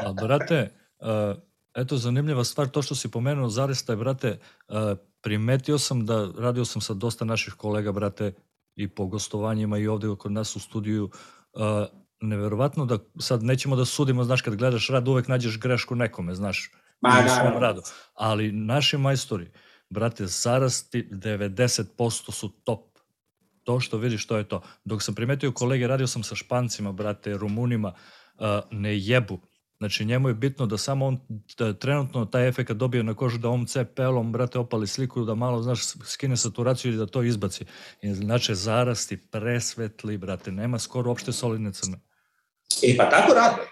[0.04, 1.42] A, brate, uh,
[1.74, 4.76] eto, zanimljiva stvar, to što si pomenuo, zarestaj, brate, uh,
[5.20, 8.32] primetio sam da, radio sam sa dosta naših kolega, brate,
[8.76, 11.10] i po gostovanjima i ovde kod nas u studiju,
[11.52, 11.60] uh,
[12.20, 16.70] neverovatno da sad nećemo da sudimo, znaš, kad gledaš rad uvek nađeš grešku nekome, znaš,
[17.00, 17.82] Ma, u svom radu.
[18.14, 19.50] Ali naši majstori,
[19.90, 22.98] brate, zarasti 90% su top.
[23.64, 24.62] To što vidiš, to je to.
[24.84, 27.92] Dok sam primetio kolege, radio sam sa Špancima, brate, Rumunima,
[28.34, 29.40] uh, ne jebu.
[29.78, 31.20] Znači, njemu je bitno da samo on
[31.58, 35.62] da trenutno taj efekt dobije na kožu, da on cepelom, brate, opali sliku, da malo,
[35.62, 37.64] znaš, skine saturaciju i da to izbaci.
[38.02, 42.00] Znači, zarasti presvetli, brate, nema skoro uopšte solidne crne.
[42.82, 43.62] E, pa tako rade.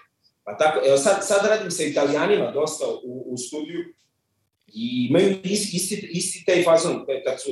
[0.43, 3.79] Pa tako, evo sad, sad radim sa italijanima dosta u, u studiju
[4.67, 7.49] i imaju isti, isti, isti taj fazon kad su,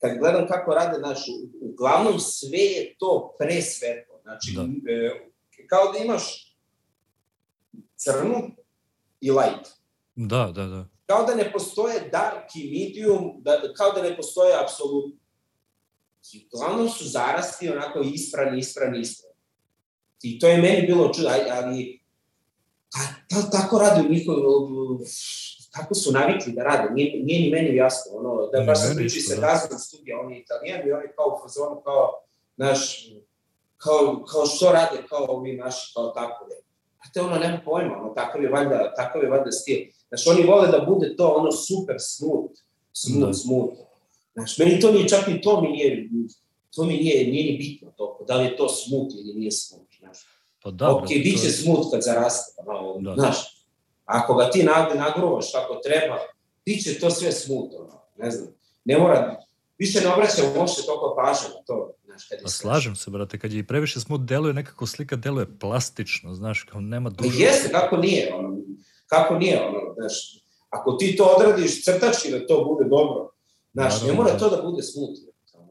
[0.00, 1.18] kad gledam kako rade, znaš,
[1.60, 4.20] uglavnom sve je to presvetlo.
[4.22, 4.62] Znači, da.
[4.92, 5.10] e,
[5.68, 6.45] kao da imaš
[7.96, 8.50] crnu
[9.20, 9.68] i light.
[10.14, 10.88] Da, da, da.
[11.06, 15.16] Kao da ne postoje dark i medium, da, kao da ne postoje apsolutno.
[16.54, 19.36] Uglavnom su zarasti onako isprani, isprani, isprani.
[20.22, 22.02] I to je meni bilo čudo, ali
[22.94, 24.98] a, ta, tako rade u njihovom,
[25.72, 29.20] tako su navikli da rade, nije, nije ni meni jasno, ono, da baš sam priči
[29.20, 32.12] se gazom studija, oni italijani, oni kao u fazonu, kao,
[32.56, 33.08] naš,
[33.76, 36.65] kao, kao što rade, kao ovi naši, kao tako, da.
[37.06, 39.78] A te ono, nema pojma, ono, takav je valjda, takav je valjda stil.
[40.08, 42.54] Znaš, oni vole da bude to, ono, super smooth,
[42.92, 43.34] smooth, da.
[43.34, 43.74] smooth.
[44.34, 46.08] Znaš, meni to nije, čak ni to mi nije,
[46.74, 49.86] to mi nije, nije ni bitno to, da li je to smooth ili nije smooth.
[50.62, 53.14] Pa da, ok, bit će smut kad zaraste, pa no, da.
[53.14, 53.36] znaš,
[54.04, 56.18] ako ga ti nagruvaš kako treba,
[56.64, 58.48] bit će to sve smut, ono, ne znam,
[58.84, 59.36] ne mora,
[59.78, 63.38] više ne obraćam uopšte toliko pažnje na to, znaš, kad je pa slažem se, brate,
[63.38, 67.30] kad je i previše smut, deluje nekako slika, deluje plastično, znaš, kao nema duša.
[67.30, 68.56] Pa jeste, kako nije, ono,
[69.06, 73.30] kako nije, ono, znaš, ako ti to odradiš crtački da to bude dobro,
[73.72, 74.38] znaš, Naravno, ne mora da.
[74.38, 75.10] to da bude smut,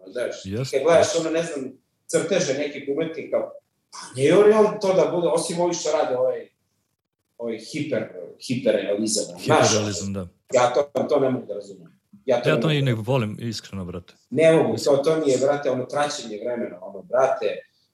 [0.07, 0.77] znaš, Jeste.
[0.77, 1.71] kad gledaš ono, ne znam,
[2.07, 3.37] crteže nekih umetnika,
[3.95, 6.49] Pa ne je on to da bude, osim ovih što rade ovaj,
[7.37, 8.03] ovaj hiper,
[8.47, 9.37] hiperrealizam.
[9.39, 10.27] Hiperrealizam, da.
[10.53, 11.94] Ja to, to ne mogu da razumem.
[12.25, 14.13] Ja to, ja to i ne volim, iskreno, brate.
[14.29, 17.45] Ne mogu, to, to mi je, brate, ono traćenje vremena, ono, brate,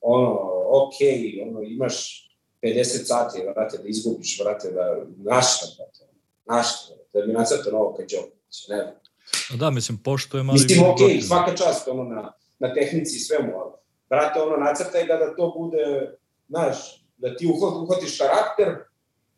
[0.02, 2.28] ono, okej, okay, ono, imaš
[2.64, 6.14] 50 sati, brate, da izgubiš, brate, da, našta, brate,
[6.46, 9.60] našta, da bi nacrtao novo kad job, znači, ne znam.
[9.60, 10.60] Da, mislim, poštojem, ali...
[10.60, 13.72] Mislim, okej, okay, svaka čast, ono, na, na tehnici i svemu, ali
[14.10, 16.16] brate, ono, nacrtaj ga da to bude,
[16.50, 18.84] znaš, da ti uhvatiš karakter,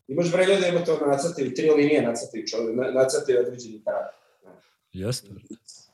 [0.08, 4.23] imaš ljudi da imate ono nacrtaju, tri linije nacrtaju čovjek, nacrtaju određeni karakter.
[4.94, 5.28] Jeste.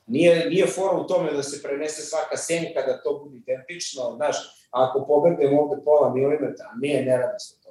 [0.06, 4.36] Nije, nije fora u tome da se prenese svaka senka, da to bude identično, znaš,
[4.70, 7.70] ako pobegnem ovde pola milimetra, ne, ne radi se to.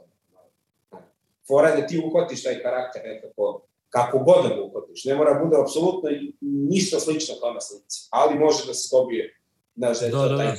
[1.48, 5.06] Fora je da ti uhvatiš taj karakter nekako, kako god da ga uhvatiš.
[5.06, 6.10] Ne mora bude apsolutno
[6.42, 9.40] ništa slično kao na slici, ali može da se dobije
[9.80, 10.56] Znaš, da, da, to, da, taj,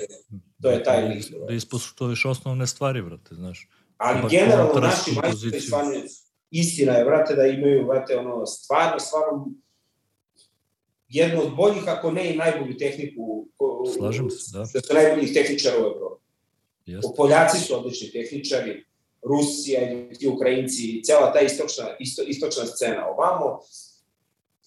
[0.63, 1.25] to je taj lik.
[1.49, 3.69] Da ispoštuješ osnovne stvari, brate, znaš.
[3.97, 5.93] Ali generalno naši majstori stvarno,
[6.51, 9.47] istina je, brate, da imaju, brate, ono, stvarno, stvarno,
[11.11, 13.47] jednu od boljih, ako ne i najbolju tehniku.
[13.97, 14.59] Slažem se, da.
[14.59, 16.25] Da su najboljih tehničara u Evropi.
[16.87, 17.13] Jeste.
[17.17, 18.85] Poljaci su odlični tehničari,
[19.23, 23.09] Rusija i ti Ukrajinci, cela ta istočna, isto, istočna scena.
[23.09, 23.61] Ovamo,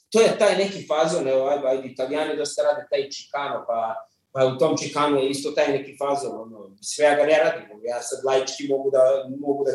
[0.10, 3.95] to je taj neki fazon, evo, ajde, ajde, italijani dosta rade taj čikano, pa
[4.34, 7.63] pa u tom čikanu je isto taj neki fazon, ono, sve ja ga ne radim,
[7.84, 8.99] ja sad laički mogu da,
[9.39, 9.71] mogu da,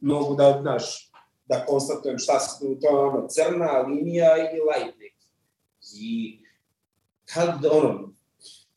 [0.00, 1.10] mogu da, znaš,
[1.46, 5.03] da konstatujem šta se to je ono, crna linija i light neki.
[5.94, 6.38] I
[7.24, 8.12] kad, ono,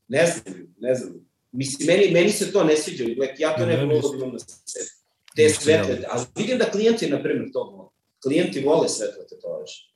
[0.07, 1.13] ne znam, ne znam,
[1.51, 4.33] mislim, meni, meni se to ne sviđa, Black, ja to ne, ne mogu da imam
[4.33, 4.89] na sebi.
[5.35, 7.89] Te svetle, ali vidim da klijenti, na primjer, to vole.
[8.23, 9.93] Klijenti vole svetle tetovaže.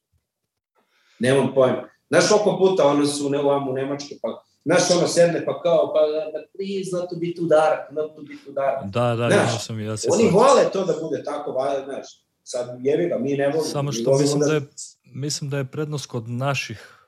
[1.19, 1.89] Nemam pojma.
[2.09, 5.99] Znaš koliko puta one su ne, u Nemačku, pa Znaš, ono sedne pa kao, pa,
[6.33, 8.93] but please, not to be too dark, not to be too dark.
[8.93, 10.33] Da, da, znaš, ja sam ja se Oni sad...
[10.33, 11.51] vole to da bude tako,
[11.85, 12.07] znaš,
[12.43, 13.63] sad jevi ga, mi ne volimo.
[13.63, 14.45] Samo što mislim da...
[14.45, 14.61] da je,
[15.03, 17.00] mislim da je prednost kod naših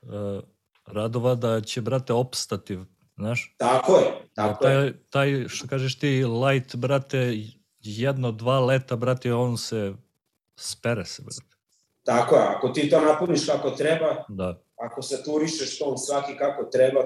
[0.86, 2.78] radova da će, brate, opstati,
[3.16, 3.54] znaš?
[3.56, 5.04] Tako je, tako taj, je.
[5.10, 7.38] Taj, što kažeš ti, light, brate,
[7.80, 9.92] jedno, dva leta, brate, on se
[10.56, 11.56] spere se, brate.
[12.04, 14.60] Tako je, ako ti to napuniš kako treba, da.
[14.76, 17.00] ako saturišeš to svaki kako treba,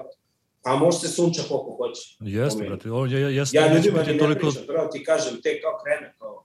[0.63, 2.17] A može se sunča koliko hoće.
[2.21, 2.91] Jeste, brate.
[2.91, 4.41] Ovo, ja, jeste, ja ljudima ne toliko...
[4.41, 6.45] pričam, pravo ti kažem, te kao krene, kao...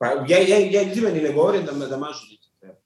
[0.00, 2.78] Pa ja, ja, ja ljudima ni ne govorim da, da mažu niti treba.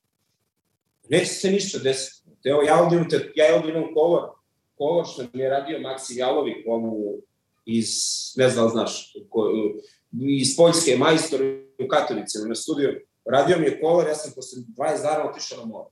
[1.08, 2.28] Neće se ništa desiti.
[2.44, 4.28] Evo, ja ovdje imam, ja ovdje imam kolor,
[4.74, 7.22] kolor što mi je radio Maksi Jalović, ovu
[7.66, 7.88] iz,
[8.36, 9.52] ne znam, znaš, ko,
[10.20, 11.40] iz Poljske, majstor
[11.84, 13.00] u Katovici, na studiju.
[13.24, 15.90] Radio mi je kolor, ja sam posle 20 dana otišao na more.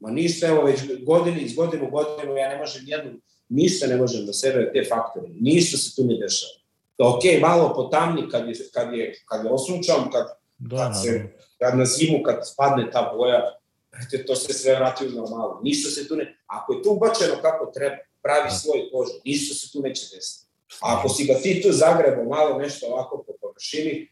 [0.00, 3.96] Ma ništa, evo, već godine, iz godine u godinu, ja ne možem jednu, ništa ne
[3.96, 5.28] možem da sebe te faktore.
[5.40, 6.57] Ništa se tu ne dešava.
[6.98, 10.26] Ok, malo potamni kad je, kad je, kad je osunčam, kad,
[10.58, 13.58] Da, kad, se, kad na zimu, kad spadne ta boja,
[13.90, 15.60] brate, to se sve vrati u normalu.
[15.62, 16.38] Ništa se tu ne...
[16.46, 18.50] Ako je to ubačeno kako treba, pravi Da.
[18.50, 20.48] svoj kožu, ništa se tu neće desiti.
[20.80, 24.08] A ako si ga ti tu zagrebo malo nešto ovako po površini,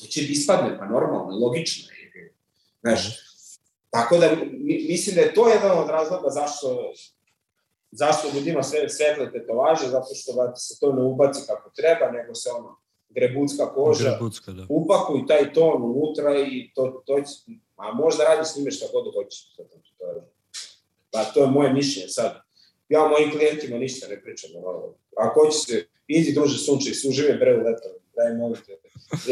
[0.00, 1.98] to će ti ispadne, pa normalno, logično je.
[2.80, 3.18] Znaš,
[3.90, 6.92] tako da mi, mislim da je to jedan od razloga zašto
[7.90, 12.34] zašto ljudima sve svetle tetovaže, zato što da se to ne ubaci kako treba, nego
[12.34, 12.76] se ono
[13.08, 14.66] grebucka koža, Grebucka, da.
[14.68, 17.32] upakuj taj ton unutra i to, to će,
[17.76, 19.38] a možda radi s njime šta god hoće.
[19.56, 19.64] To,
[19.98, 20.22] to, je-
[21.10, 22.40] pa to je moje mišljenje sad.
[22.88, 24.50] Ja mojim klijentima ništa ne pričam.
[24.56, 28.72] Ono, ako hoće se, idi druže sunče i sužive bre u leto, daj molim te.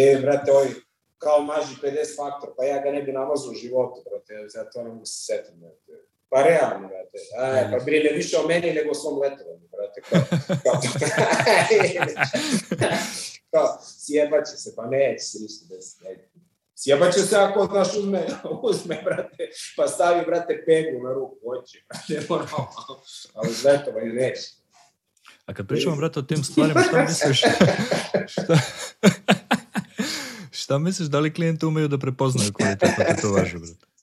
[0.03, 0.69] E, brate, ovaj,
[1.19, 4.89] kao maži 50 faktor, pa ja ga ne bi namazao u životu, brate, zato ne
[4.91, 6.03] mogu se setim, brate.
[6.29, 7.19] Pa realno, brate.
[7.39, 10.01] Aj, pa brine više o meni nego o svom letovanju, brate.
[10.11, 10.21] Kao,
[10.63, 10.81] kao,
[13.51, 16.09] kao, sjebaće se, pa neće se ništa desiti.
[16.09, 16.29] ajde.
[16.79, 18.27] Sjebaće se ako, znaš, uzme,
[18.63, 22.69] uzme, brate, pa stavi, brate, pegu na ruku, hoće, brate, normalno.
[23.35, 24.51] Ali letovanje neće.
[25.47, 27.43] A kad pričamo, brate, o tim stvarima, šta misliš?
[28.27, 28.59] šta,
[30.51, 33.96] šta misliš, da li klijenti umeju da prepoznaju kvalitetno tetovažu, brate?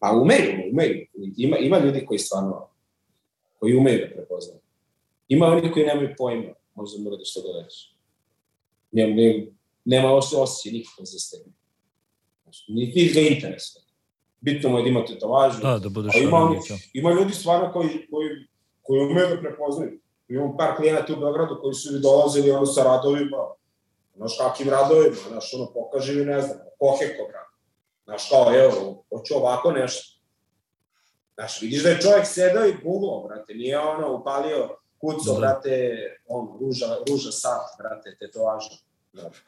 [0.00, 1.06] Pa umeju, umeju.
[1.36, 2.68] Ima, ima ljudi koji stvarno,
[3.58, 4.60] koji umeju da prepoznaju.
[5.28, 7.94] Ima oni koji nemaju pojma, možda mora da što da reći.
[8.92, 9.44] Nema, nema,
[9.84, 11.50] nema os- osjećaj nikakve za stebe.
[12.42, 13.82] Znači, niti ga interesuje.
[14.40, 15.62] Bitno mu je da ima tetovažu.
[15.62, 16.58] Da, da budeš ima, oni,
[16.92, 18.28] ima ljudi stvarno koji, koji,
[18.82, 20.00] koji umeju da prepoznaju.
[20.28, 23.36] Imam par klijenata u Beogradu koji su dolazili ono sa radovima,
[24.16, 27.49] znaš kakvim radovima, znaš ono pokaži mi ne znam, koheko brate.
[28.10, 30.20] Znaš kao, evo, hoću ovako nešto.
[31.34, 35.96] Znaš, vidiš da je čovjek sedao i googlao, brate, nije ono upalio kuco, brate,
[36.26, 38.70] on, ruža, ruža sat, brate, tetovaža.
[39.12, 39.38] Brate.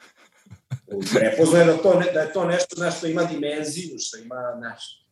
[1.14, 5.06] Prepoznaje da, to, da je to nešto, znaš, što ima dimenziju, što ima, znaš,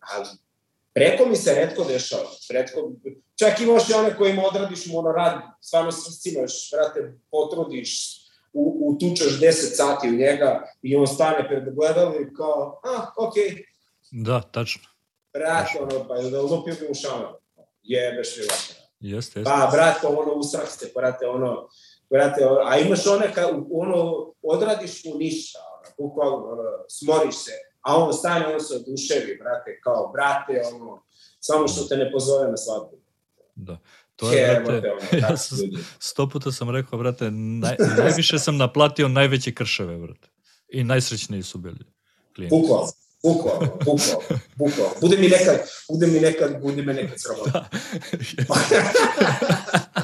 [0.00, 0.26] ali
[0.94, 2.30] preko mi se redko dešava.
[2.50, 2.92] Redko,
[3.38, 8.23] čak i one kojima odradiš monorad, stvarno se iscimaš, brate, potrudiš,
[8.54, 13.44] u, utučeš 10 sati u njega i on stane pred gledalo i kao, a, okej,
[13.44, 13.64] okay,
[14.10, 14.82] Da, tačno.
[15.32, 17.28] brate, ono, pa da lupio bi u šamer.
[17.82, 18.84] Jebeš li vatra.
[19.00, 19.44] Jeste, jeste.
[19.44, 21.68] Pa, brate, ono, usrak ste, brate, ono,
[22.10, 27.52] brate, ono, a imaš one, ka, ono, odradiš mu ništa, ono, bukvalno, ono, smoriš se,
[27.80, 31.02] a on stane, on se oduševi, brate, kao, brate, ono,
[31.40, 32.96] samo što te ne pozove na svadbu.
[33.54, 33.78] Da.
[34.16, 35.58] To je, Jebote, brate, ono, ja tako sam
[35.98, 40.28] sto puta sam rekao, brate, naj, najviše sam naplatio najveće krševe, brate.
[40.68, 41.84] I najsrećniji su bili
[42.34, 42.56] klijenti.
[42.56, 44.94] Bukvalno, bukvalno, bukvalno, bukvalno.
[45.00, 45.56] Bude mi nekad,
[45.88, 47.68] bude mi nekad, bude me nekad sramota.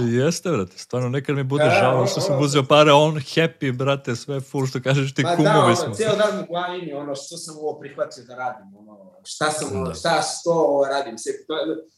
[0.00, 2.44] Jeste, brate, stvarno nekad mi bude Da, žao ono, što sam ono.
[2.44, 5.94] uzeo pare, on happy, brate, sve full, što kažeš ti Ma da, kumovi ono, smo.
[5.94, 9.84] cijel dan u glavi mi, ono, što sam ovo prihvatio da radim, ono, šta sam,
[9.84, 9.94] Da.
[9.94, 11.54] šta što ovo radim, sve, to,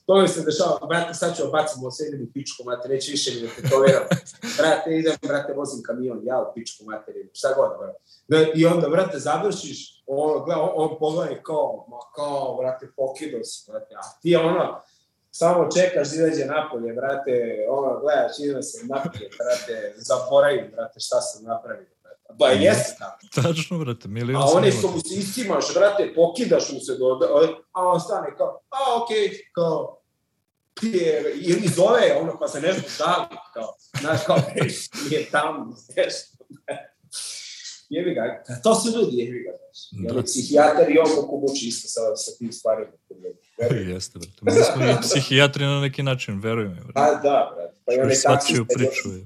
[0.07, 3.11] to mi se dešava, brate, sad ću obacim, ovo sve idem u pičku, mate, neće
[3.11, 4.03] više mi da te toleriram.
[4.59, 7.99] brate, idem, brate, vozim kamion, ja u pičku, materiju, šta god, brate.
[8.29, 13.39] Da, I onda, brate, završiš, ono, gleda, on, on pogleda kao, ma kao, brate, pokido
[13.45, 14.81] si, brate, a ti ono,
[15.35, 21.21] samo čekaš da izađe napolje, brate, ono, gledaš, idem se napolje, brate, zaboravim, brate, šta
[21.21, 22.35] sam napravio, brate.
[22.39, 23.19] Ba, jeste tako.
[23.43, 24.71] Tačno, brate, milion A imao.
[24.71, 27.19] što mu se istimaš, brate, pokidaš mu se do...
[27.73, 29.99] A on stane kao, a okej, okay, kao,
[30.83, 34.37] je, ili zove, ono, pa se nešto žali, kao, znaš, kao,
[35.11, 36.13] nije tamo, znaš.
[37.93, 40.15] Jebi ga, to su ljudi, jebi ga, znaš.
[40.15, 40.23] Da.
[40.23, 42.93] psihijatar i on mogu muči isto sa, sa tim stvarima.
[43.95, 44.39] Jeste, brate.
[44.43, 46.93] Mi smo i psihijatri na neki način, veruj mi, brate.
[46.95, 47.77] Pa da, brate.
[47.85, 48.65] Pa i onaj taksista...
[48.75, 49.25] priču, je.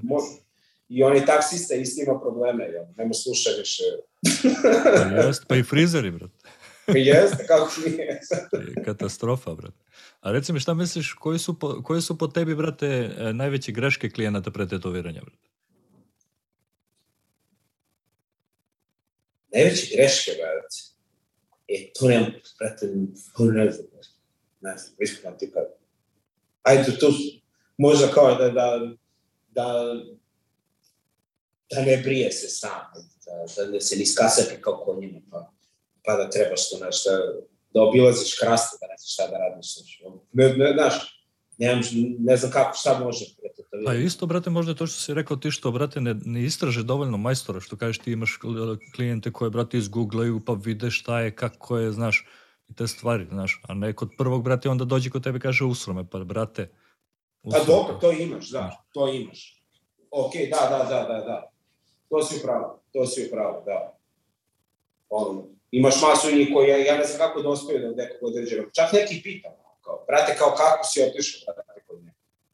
[0.89, 2.85] I onaj taksista isto ima probleme, jel?
[2.97, 3.83] Nemo sluša više.
[4.83, 6.35] Pa jeste, pa i frizeri, brate.
[6.87, 8.21] Pa jeste, kako nije.
[8.77, 9.79] Je Katastrofa, brate.
[10.21, 12.87] A reci mi, šta misliš, koji su po, koje su po tebi, brate,
[13.19, 15.45] e, najveće greške klijenata pre tetoviranja, brate?
[19.53, 20.76] Najveće greške, brate.
[21.68, 22.86] E, to nemam, brate,
[23.36, 23.86] to ne znam,
[24.61, 25.64] ne znam, iskreno ti kad.
[26.62, 27.07] Ajde, tu
[27.76, 28.80] možda kao da, da,
[29.49, 29.94] da,
[31.70, 32.92] da ne brije se sam,
[33.26, 35.53] da, da ne se ni skasapi kao konjima, pa,
[36.05, 37.18] pa da trebaš to, znaš, da,
[37.74, 39.76] da obilaziš kraste, da ne znaš šta da radiš,
[40.32, 41.24] ne, ne, znaš,
[41.59, 41.82] nemam,
[42.18, 43.24] ne znam kako, šta može.
[43.42, 46.43] Brate, to pa isto, brate, možda to što si rekao ti što, brate, ne, ne
[46.43, 48.39] istraže dovoljno majstora, što kažeš ti imaš
[48.95, 52.27] klijente koje, brate, izgooglaju pa vide šta je, kako je, znaš,
[52.68, 56.05] i te stvari, znaš, a ne kod prvog, brate, onda dođe kod tebe kaže usrome,
[56.11, 56.68] pa, brate,
[57.51, 59.62] Pa dobro, to imaš, da, to imaš.
[60.11, 61.51] Ok, da, da, da, da, da.
[62.09, 63.99] To si upravo, to si upravo, da.
[65.09, 68.66] Ono, imaš masu njih koji, ja, ja ne znam kako dospiju do nekog određenog.
[68.72, 71.66] Čak neki pitam, kao, brate, kao kako si otišao, brate.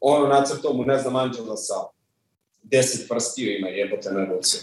[0.02, 1.74] Ono nacrtao mu, ne znam, Anđela sa
[2.62, 4.58] deset prstiju ima jebote na ruci.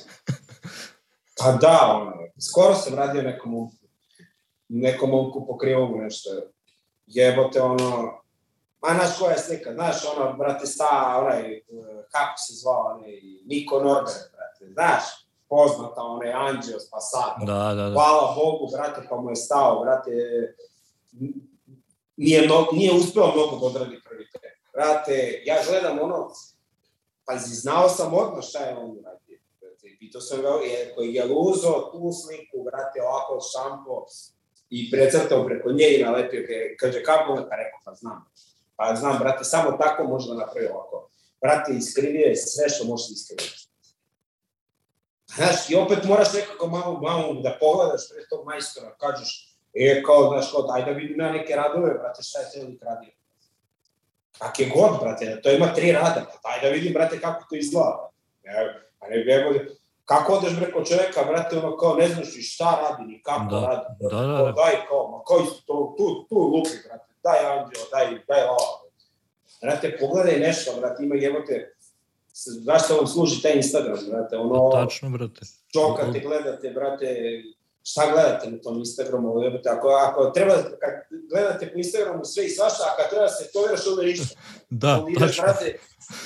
[1.37, 2.13] Pa da, ono,
[2.51, 3.75] skoro sam radio nekom momku,
[4.67, 6.29] nekom momku pokrivo mu nešto.
[7.07, 8.19] Jebote, ono,
[8.81, 11.61] Ma, znaš koja je slika, znaš, ono, brate, sta, onaj,
[12.11, 13.11] kako se zvao, onaj,
[13.45, 15.03] Niko Norber, brate, znaš,
[15.49, 17.45] poznata, onaj, Anđeo Spasato.
[17.45, 17.93] Da, da, da.
[17.93, 20.11] Hvala Bogu, brate, pa mu je stao, brate,
[22.17, 24.01] nije, no, nije uspeo mnogo da odradi.
[24.79, 26.31] Brate, ja gledam ono,
[27.25, 29.39] pazi, znao sam odmah šta je on uradio.
[29.99, 34.05] Pitao sam ga, je, koji je luzo tu sliku, brate, ovako šampo,
[34.69, 36.41] i precrtao preko nje i nalepio,
[36.79, 38.25] kaže, kako je, pa rekao, pa znam.
[38.75, 41.09] Pa znam, brate, samo tako može da napravi ovako.
[41.41, 43.53] Brate, iskrivio je sve što može da iskrivio.
[45.35, 50.29] Znaš, i opet moraš nekako malo, malo da pogledaš pre tog majstora, kažeš, e, kao,
[50.29, 53.18] znaš, kao, daj da vidim na neke radove, brate, šta je lik radio.
[54.39, 57.55] Kak je god, brate, to ima tri rada, pa daj da vidim, brate, kako to
[57.55, 58.11] izgleda.
[58.43, 58.53] Ne,
[58.99, 59.59] a ne bebo,
[60.05, 63.61] kako odeš preko čoveka, brate, ono kao ne znaš ni šta radi, ni kako da,
[63.67, 63.85] radi.
[63.99, 64.51] Da, da, da.
[64.51, 68.67] Daj kao, ma koji su to, tu, tu lupi, brate daj anđeo, daj, daj lava.
[69.61, 71.75] Brate, pogledaj nešto, brate, ima jebote,
[72.65, 74.71] zašto vam služi taj Instagram, brate, ono...
[74.71, 75.41] Tačno, brate.
[75.73, 77.07] Čokate, gledate, brate,
[77.91, 80.93] šta gledate na tom Instagramu, jebote, ako, ako treba, kad
[81.31, 84.35] gledate po Instagramu sve i svašta, a kad treba se to veraš, onda ništa.
[84.81, 85.43] da, onda ideš, tačno.
[85.43, 85.79] Brate,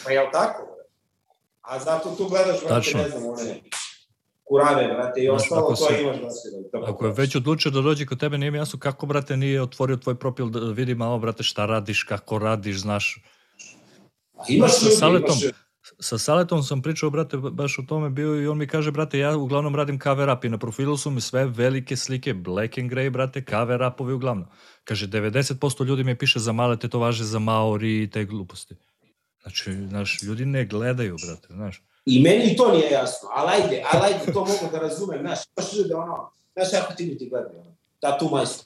[0.04, 0.62] pa jel tako?
[1.62, 3.02] A zato tu gledaš, brate, tačno.
[3.02, 3.62] ne znam, one,
[4.44, 6.18] kurave, brate, i ostalo to se, imaš.
[6.72, 9.62] Da, ako je već odlučio da dođe kod tebe, nije mi jasno kako, brate, nije
[9.62, 13.24] otvorio tvoj profil da vidi malo, brate, šta radiš, kako radiš, znaš.
[14.34, 15.54] A imaš ljudi, saletom, imaš...
[16.00, 19.38] Sa Saletom sam pričao, brate, baš o tome bio i on mi kaže, brate, ja
[19.38, 23.10] uglavnom radim cover up i na profilu su mi sve velike slike, black and grey,
[23.10, 24.46] brate, cover upovi uglavnom.
[24.84, 28.76] Kaže, 90% ljudi mi piše za male tetovaže, za Maori i te gluposti.
[29.42, 31.82] Znači, znaš, ljudi ne gledaju, brate, znaš.
[32.06, 35.74] I meni to nije jasno, ali ajde, ali ajde, to mogu da razumem, znaš, baš
[35.74, 38.66] ljude, ono, znaš, ako ti ti gledaju, ono, tatu majstor,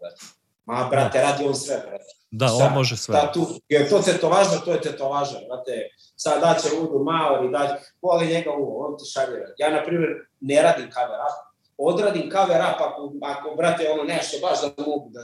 [0.00, 0.37] brate.
[0.68, 2.04] Ma, brate, radi on sve, brate.
[2.30, 2.64] Da, Šta?
[2.66, 3.12] on može sve.
[3.12, 5.88] Tatu, jer to tetovaža, to je tetovaža, brate.
[6.16, 9.54] Sad daće udu Maori, daće, voli njega uvo, on ti šalje.
[9.58, 10.10] Ja, na primjer,
[10.40, 11.36] ne radim cover up,
[11.78, 15.20] odradim cover up ako, ako, brate, ono nešto, baš da mogu da,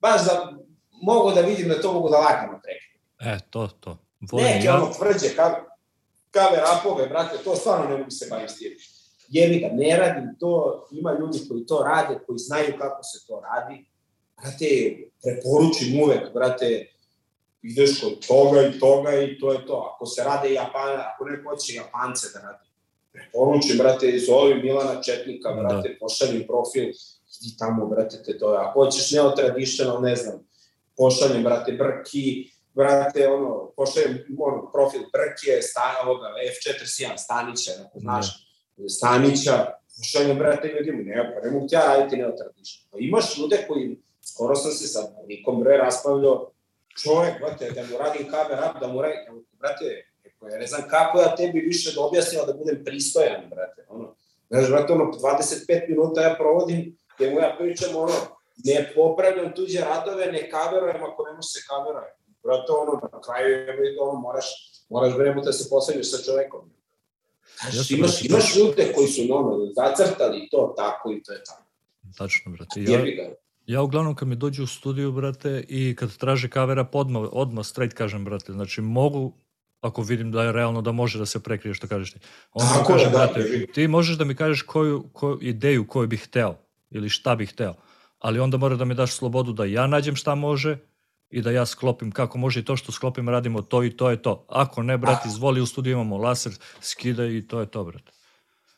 [0.00, 0.52] baš da
[1.02, 3.34] mogu da vidim da to mogu da lagano prekrijem.
[3.34, 3.98] E, to, to.
[4.20, 4.74] Volim Neke ja...
[4.74, 5.28] ono tvrđe,
[6.34, 8.72] cover, upove, brate, to stvarno ne mogu se baviti s tim.
[9.28, 13.40] Jebi ga, ne radim to, ima ljudi koji to rade, koji znaju kako se to
[13.40, 13.88] radi.
[14.42, 16.86] Brate, preporučim uvek, brate,
[17.62, 19.92] ideš kod toga i toga i to je to.
[19.94, 22.68] Ako se rade Japan, ako neko hoće Japance da radi,
[23.12, 25.60] preporučim, brate, zove Milana Četnika, da.
[25.60, 25.94] brate, da.
[26.00, 28.58] pošaljem profil, idi tamo, brate, te to je.
[28.58, 30.46] Ako hoćeš neo-traditional, ne znam,
[30.96, 38.26] pošaljem, brate, Brki, brate, ono, pošaljem ono, profil Brke, stan, ovoga, F41, Stanića, ako znaš,
[38.88, 39.66] Stanića,
[39.96, 42.88] pošaljem, brate, ljudima, ne, pa ne mogu ti ja raditi neotradično.
[42.90, 43.96] Pa imaš ljude koji,
[44.38, 46.50] skoro sam se sa nikom bre raspravljao,
[47.02, 50.06] čovjek, brate, da mu radim kamer up, da mu radim, brate,
[50.50, 54.14] ja ne znam kako ja tebi više da objasnila da budem pristojan, brate, ono,
[54.50, 58.14] znaš, brate, ono, 25 minuta ja provodim, gde mu ja pričam, ono,
[58.64, 63.48] ne popravljam tuđe radove, ne kamerujem ako ne može se kameruje brate, ono, na kraju
[63.48, 64.46] je, ono, moraš,
[64.88, 66.70] moraš vreme da se poslednješ sa čovekom.
[67.72, 71.62] Znaš, imaš, imaš ljude koji su ono, zacrtali to tako i to je tako.
[72.18, 72.80] Tačno, brate.
[72.82, 73.00] Ja,
[73.68, 77.96] ja uglavnom kad mi dođu u studiju, brate, i kad traže kavera, odmah, odmah straight
[77.96, 79.32] kažem, brate, znači mogu
[79.80, 82.18] ako vidim da je realno da može da se prekrije što kažeš ti.
[82.52, 86.24] Onda Tako kaže, da, brate, ti možeš da mi kažeš koju, koju ideju koju bih
[86.24, 86.54] hteo
[86.90, 87.74] ili šta bih hteo,
[88.18, 90.78] ali onda mora da mi daš slobodu da ja nađem šta može
[91.30, 94.22] i da ja sklopim kako može i to što sklopim radimo to i to je
[94.22, 94.46] to.
[94.48, 98.17] Ako ne, brat, izvoli u studiju imamo laser, skidaj i to je to, brat.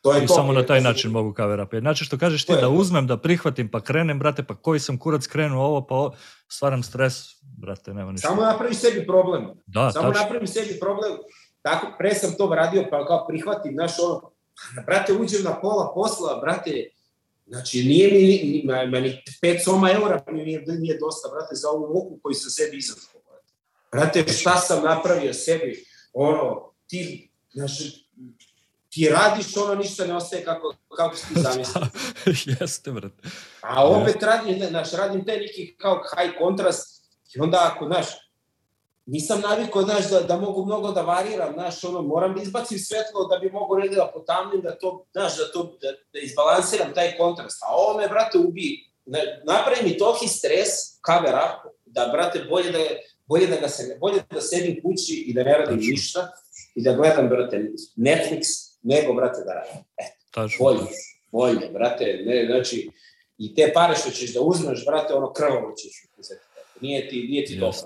[0.01, 1.75] To je I to, samo na taj način mogu cover up.
[1.81, 5.27] Znači što kažeš ti da uzmem, da prihvatim, pa krenem, brate, pa koji sam kurac
[5.27, 6.17] krenuo ovo, pa ovo,
[6.49, 8.29] stvaram stres, brate, nema ništa.
[8.29, 9.47] Samo napravi sebi problem.
[9.67, 10.23] Da, Samo tačno.
[10.23, 11.13] napravi sebi problem
[11.63, 14.31] tako, pre sam to radio, pa kao prihvatim, znaš, ono,
[14.87, 16.91] brate, uđem na pola posla, brate,
[17.47, 22.19] znači, nije mi, meni 5 soma eura mi nije, nije dosta, brate, za ovu muku
[22.23, 23.23] koju sam sebi izazvao.
[23.93, 27.73] Brate, šta sam napravio sebi, ono, ti, znaš,
[28.91, 31.87] ti radiš ono, ništa ne ostaje kako, kako si ti zamislio.
[32.61, 33.29] Jeste, brate.
[33.61, 38.07] A opet radim, znaš, radim te neki kao high kontrast i onda ako, znaš,
[39.07, 43.25] nisam navikao, znaš, da, da mogu mnogo da variram, znaš, ono, moram da izbacim svetlo
[43.25, 47.17] da bi mogu negde da potamnim, da to, znaš, da to, da, da izbalansiram taj
[47.17, 47.63] kontrast.
[47.63, 48.91] A ovo me, brate, ubi.
[49.45, 50.69] Napravi mi toki stres,
[51.07, 52.79] cover up, da, brate, bolje da,
[53.27, 56.31] bolje da, ga se, bolje da sedim kući i da ne radim ništa
[56.75, 59.85] i da gledam, brate, Netflix, nego, brate, da radim.
[59.97, 60.65] Eto, Tačno.
[60.65, 60.87] bolje,
[61.33, 62.91] bolje, brate, ne, znači,
[63.39, 66.45] i te pare što ćeš da uzmeš, brate, ono krvavo ćeš uzeti.
[66.81, 67.79] Nije ti, nije ti dobro.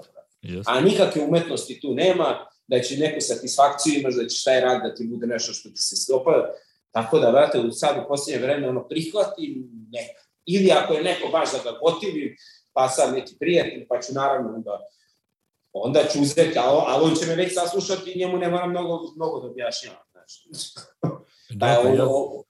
[0.43, 0.63] Yes.
[0.67, 4.95] A nikakve umetnosti tu nema, da će neku satisfakciju imaš, da će taj rad da
[4.95, 6.49] ti bude nešto što ti se stopa.
[6.91, 10.21] Tako da, vrate, sad u posljednje vreme ono prihvatim neka.
[10.47, 12.37] Ili ako je neko baš da ga gotivim,
[12.73, 14.81] pa sad neki prijatelj, pa ću naravno da
[15.75, 19.41] onda ću uzeti, ali on će me već saslušati i njemu ne moram mnogo, mnogo
[19.41, 20.03] da objašnjavam.
[20.13, 20.49] Znači.
[21.51, 22.45] da, da, ono,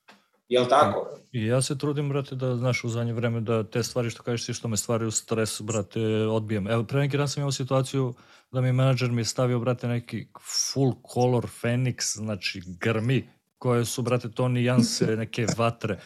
[0.48, 1.18] Jel tako?
[1.32, 4.46] I ja se trudim, brate, da, znaš, u zadnje vreme da te stvari što kažeš
[4.46, 6.68] ti što me stvaraju stres, brate, odbijem.
[6.68, 8.14] Evo, pre neki dan sam imao situaciju
[8.52, 10.26] da mi menadžer mi je stavio, brate, neki
[10.72, 15.98] full color Phoenix, znači grmi, koje su, brate, to nijanse, neke vatre.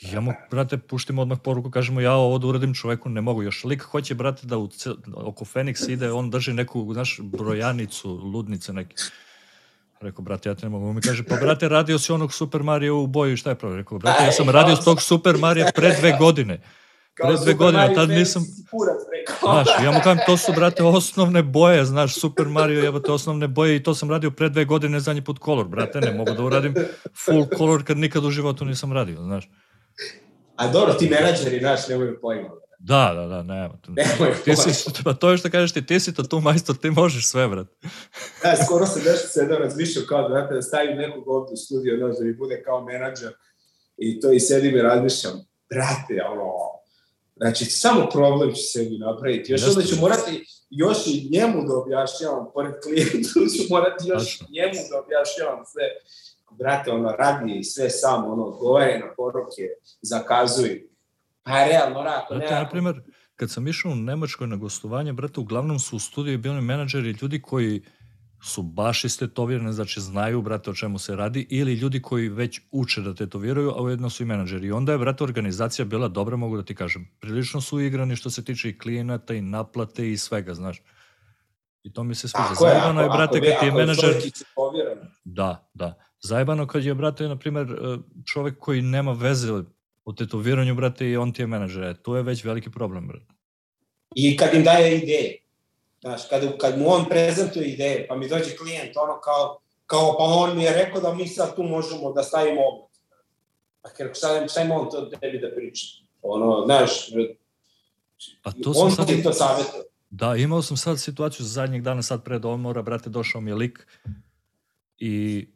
[0.00, 3.42] Ja mu, brate, puštim odmah poruku, kažemo, ja ovo da uradim čoveku ne mogu.
[3.42, 4.68] Još lik hoće, brate, da u,
[5.14, 8.96] oko Phoenix ide, on drži neku, znaš, brojanicu, ludnice neke.
[10.00, 10.88] Rekao, brate, ja te ne mogu.
[10.88, 13.76] On mi kaže, pa brate, radio si onog Super Mario u boju, šta je pravo?
[13.76, 16.60] Rekao, brate, ja sam radio s tog Super Mario pre dve godine.
[17.22, 18.44] Pre dve godine, tad nisam...
[19.40, 23.76] Znaš, ja mu kažem, to su, brate, osnovne boje, znaš, Super Mario, jebate, osnovne boje
[23.76, 26.74] i to sam radio pre dve godine, zadnji put color, brate, ne mogu da uradim
[27.24, 29.48] full color kad nikad u životu nisam radio, znaš.
[30.56, 32.50] A dobro, ti menadžeri, znaš, nemaju pojma.
[32.78, 33.78] Da, da, da, nema.
[33.88, 36.90] Nemoj, ti si, pa to je što kažeš ti, ti si to tu majstor, ti
[36.90, 37.66] možeš sve, brat.
[38.42, 41.96] Da, skoro se nešto se da razmišljao kao da, da stavim nekog ovdje u studio,
[41.98, 43.32] znaš, da mi bude kao menadžer
[43.96, 45.32] i to i sedim i razmišljam,
[45.70, 46.52] brate, ono,
[47.36, 49.52] znači, samo problem će sebi napraviti.
[49.52, 54.80] Još onda ću morati još i njemu da objašnjavam, pored klijentu ću morati još njemu
[54.90, 55.84] da objašnjavam sve.
[56.58, 59.62] Brate, ono, radi i sve samo, ono, odgovore na poruke,
[60.02, 60.90] zakazuj
[61.42, 62.50] Pa realno, rako, ne.
[62.50, 63.02] Na primjer,
[63.36, 67.42] kad sam išao u Nemačkoj na gostovanje, brate, uglavnom su u studiju bili menadžeri ljudi
[67.42, 67.82] koji
[68.42, 73.00] su baš istetovirani, znači znaju, brate, o čemu se radi, ili ljudi koji već uče
[73.00, 74.66] da tetoviraju, a ujedno su i menadžeri.
[74.66, 77.08] I onda je, brate, organizacija bila dobra, mogu da ti kažem.
[77.20, 80.82] Prilično su igrani što se tiče i klijenata i naplate i svega, znaš.
[81.82, 82.54] I to mi se sviđa.
[82.60, 84.14] Zajebano je, brate, kad ti je menadžer...
[85.24, 86.09] Da, da.
[86.20, 87.66] Zajebano kad je, brate, na primjer,
[88.26, 89.52] čovek koji nema veze
[90.04, 91.82] u tetoviranju, brate, i on ti je menadžer.
[91.82, 93.34] E, to je već veliki problem, brate.
[94.14, 95.38] I kad im daje ideje,
[96.00, 100.24] znaš, kad, kad mu on prezentuje ideje, pa mi dođe klijent, ono kao, kao pa
[100.24, 102.90] on mi je rekao da mi sad tu možemo da stavimo oblat.
[103.82, 105.86] Pa kada šta, šta ima on to tebi da priča?
[106.22, 106.90] Ono, znaš,
[108.42, 109.06] A to on sad...
[109.06, 109.82] ti to savjetuje.
[110.10, 113.54] Da, imao sam sad situaciju za zadnjeg dana, sad pred odmora, brate, došao mi je
[113.54, 113.86] lik
[114.98, 115.46] i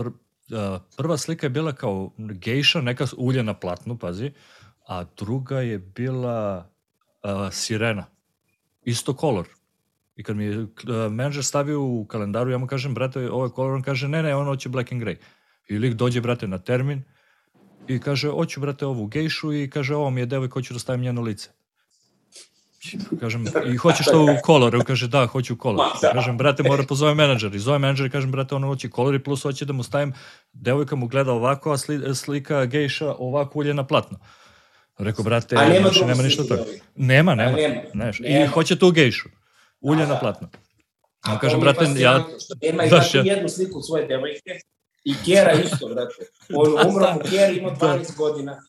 [0.00, 0.10] pr
[0.96, 4.32] prva slika je bila kao gejša, neka ulje na platnu, pazi,
[4.88, 6.70] a druga je bila
[7.22, 8.06] uh, sirena.
[8.82, 9.48] Isto kolor.
[10.16, 10.68] I kad mi je uh,
[11.10, 14.34] menadžer stavio u kalendaru, ja mu kažem, brate, ovo je kolor, on kaže, ne, ne,
[14.34, 15.16] on hoće black and grey.
[15.68, 17.02] I lik dođe, brate, na termin
[17.88, 21.02] i kaže, hoću, brate, ovu gejšu i kaže, ovo mi je devojka, hoću da stavim
[21.02, 21.50] njeno lice.
[23.20, 24.76] Kažem, i hoćeš to u kolor?
[24.76, 25.86] On kaže, da, hoću u kolor.
[26.12, 27.54] Kažem, brate, mora pozove menadžer.
[27.54, 30.12] I zove menadžer i kažem, brate, ono hoće kolor i plus hoće da mu stavim,
[30.52, 34.18] devojka mu gleda ovako, a sli, slika gejša ovako ulje na platno.
[34.98, 36.64] Rekao, brate, a nema, znači, nema ništa toga.
[36.96, 37.56] Nema, nema.
[37.56, 37.80] nema.
[37.94, 38.20] Neš.
[38.20, 39.28] I hoće tu gejšu.
[39.80, 40.48] Ulje na platno.
[41.20, 42.24] A kažem, brate, ja...
[42.62, 43.22] Nema i daš, ja...
[43.22, 44.60] jednu sliku svoje devojke
[45.04, 46.14] i Kjera isto, brate.
[46.54, 48.62] On umro mu Kjera, ima 12 godina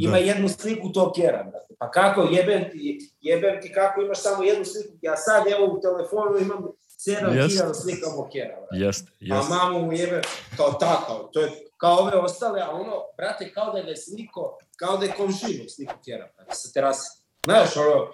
[0.00, 0.24] Ima da.
[0.24, 1.74] jednu sliku tog kera, brate.
[1.78, 4.94] Pa kako, jebem ti, jebem ti kako imaš samo jednu sliku.
[5.02, 6.64] Ja sad, evo, u telefonu imam
[7.08, 8.84] 7000 slika kera, brate.
[8.84, 9.52] Jeste, jeste.
[9.52, 10.20] A mamu mu jebe,
[10.56, 14.96] kao tako, to je kao ove ostale, a ono, brate, kao da je sliko, kao
[14.96, 17.22] da je komšinu sliku kera, brate, sa terase.
[17.44, 18.08] Znaš, ono,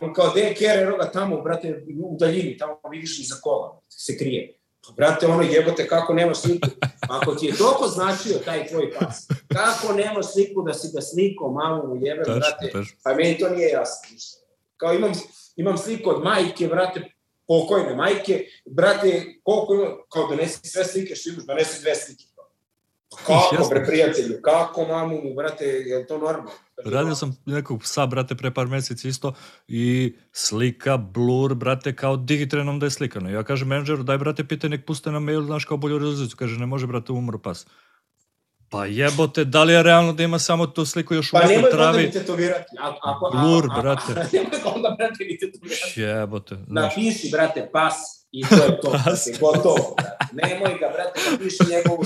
[0.00, 3.80] on kao da je kera, evo ga tamo, brate, u daljini, tamo vidiš iza kola,
[3.88, 4.57] se krije.
[4.88, 6.68] Pa, brate, ono jebote, kako nemaš sliku?
[7.08, 11.52] Ako ti je toliko značio taj tvoj pas, kako nemaš sliku da si ga sliko,
[11.52, 12.70] mamu mu jebe, taš, brate?
[12.72, 12.96] Taš.
[13.04, 14.08] Pa meni to nije jasno.
[14.76, 15.12] Kao imam,
[15.56, 17.12] imam sliku od majke, brate,
[17.46, 22.24] pokojne majke, brate, koliko ima, kao donesi sve slike što imaš, donesi dve slike.
[23.26, 26.50] Kako, bre, prijatelju, kako mamu mu, brate, je to normalno?
[26.84, 29.34] Radio sam nekog psa, brate, pre par meseci isto
[29.68, 33.30] i slika, blur, brate, kao digitrenom da je slikano.
[33.30, 36.36] Ja kažem menadžeru, daj, brate, pitaj, nek puste na mail, znaš, kao bolju rezoluciju.
[36.36, 37.66] Kaže, ne može, brate, umro pas.
[38.70, 41.62] Pa jebote, da li je realno da ima samo tu sliku još pa u travi?
[41.62, 42.76] Pa nemoj onda mi tetovirati.
[42.80, 44.12] A, ako, Blur, a, a, brate.
[44.12, 46.00] A, nemoj onda, brate, mi tetovirati.
[46.00, 46.56] Jebote.
[46.66, 50.24] Napiši, brate, pas i to je to, brate, gotovo, brate.
[50.32, 52.02] Nemoj ga, brate, napiši njegovu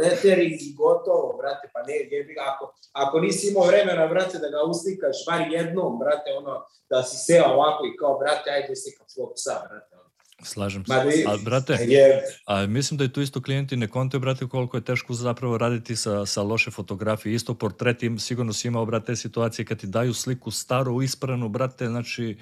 [0.00, 4.48] leteri i gotovo, brate, pa ne, jebi ga, ako, ako nisi imao vremena, brate, da
[4.48, 9.08] ga uslikaš bar jednom, brate, ono, da si seo ovako i kao, brate, ajde slikam
[9.08, 10.10] svog psa, brate, ono.
[10.42, 10.92] slažem se.
[10.92, 14.48] Ma da Ali, brate, je, a mislim da je tu isto klijenti ne kontaju, brate,
[14.48, 17.34] koliko je teško zapravo raditi sa, sa loše fotografije.
[17.34, 21.86] Isto portret im, sigurno si imao, brate, situacije kad ti daju sliku staru, ispranu, brate,
[21.86, 22.36] znači,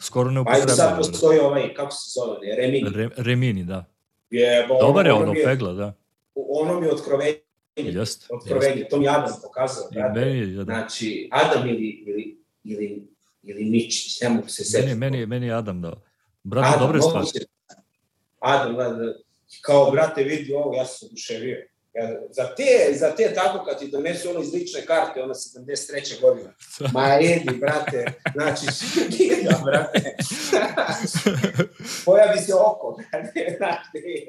[0.00, 2.90] skoro ne ajde sad postoji ovaj, kako se zove, ne, Remini.
[2.94, 3.84] Re, remini, da.
[4.30, 5.92] Je, bo, Dobar je ono pegla, da.
[6.34, 7.38] ono mi je otkrovenje,
[7.76, 8.26] Jeste.
[8.30, 10.64] otkrovenje, to mi je Adam pokazao, I meni je, da.
[10.64, 13.08] Znači, Adam ili, ili, ili,
[13.42, 14.94] ili Mičić, ne mogu se Meni, setiti.
[14.98, 16.02] meni, meni je Adam dao.
[16.42, 17.26] Brate, Adam, dobre stvari.
[18.40, 19.14] Adam, da, da,
[19.62, 21.56] kao, brate, vidi ovo, ja sam se oduševio.
[22.30, 26.20] Za, te, za te tako kad ti donesu ono iz lične karte, ono 73.
[26.20, 26.50] godina.
[26.94, 28.66] Ma edi, brate, znači,
[29.16, 30.16] gida, brate.
[32.04, 34.26] Pojavi se oko, brate, znači,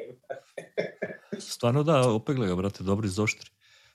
[1.39, 3.49] Stvarno da, opegle ga, brate, dobri zoštri.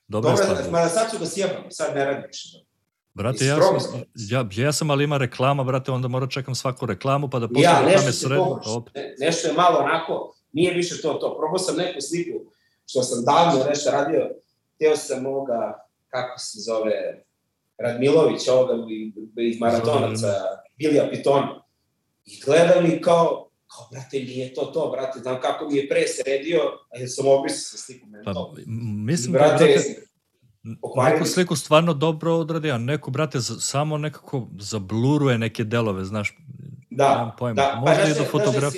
[0.08, 0.70] Dobra Dobro, stvar.
[0.70, 2.58] ma sad ću da sjebam, sad ne radim više.
[3.14, 7.30] Brate, ja sam, ja, ja sam, ali ima reklama, brate, onda mora čekam svaku reklamu,
[7.30, 8.10] pa da posle Ja, reklame
[8.94, 11.36] ne, nešto je malo onako, nije više to to.
[11.38, 12.53] Probao sam neku sliku,
[12.86, 14.30] što sam davno nešto radio,
[14.78, 17.24] teo sam ovoga, kako se zove,
[17.78, 18.72] Radmilović, ovoga
[19.36, 20.26] iz maratonaca,
[20.78, 21.62] Bilija Pitona.
[22.24, 26.04] I gledam i kao, kao, brate, nije to to, brate, znam kako mi je pre
[26.08, 26.60] sredio,
[26.90, 28.54] a ja sam obrisao sa sliku, meni pa, to.
[29.06, 30.06] mislim Brate, da, brate,
[30.80, 36.04] pokvarili neku sliku stvarno dobro odradi, a neku, brate, za, samo nekako zabluruje neke delove,
[36.04, 36.36] znaš,
[36.90, 37.54] Da, pojma.
[37.54, 38.74] da, Možda znaš i do da- znaš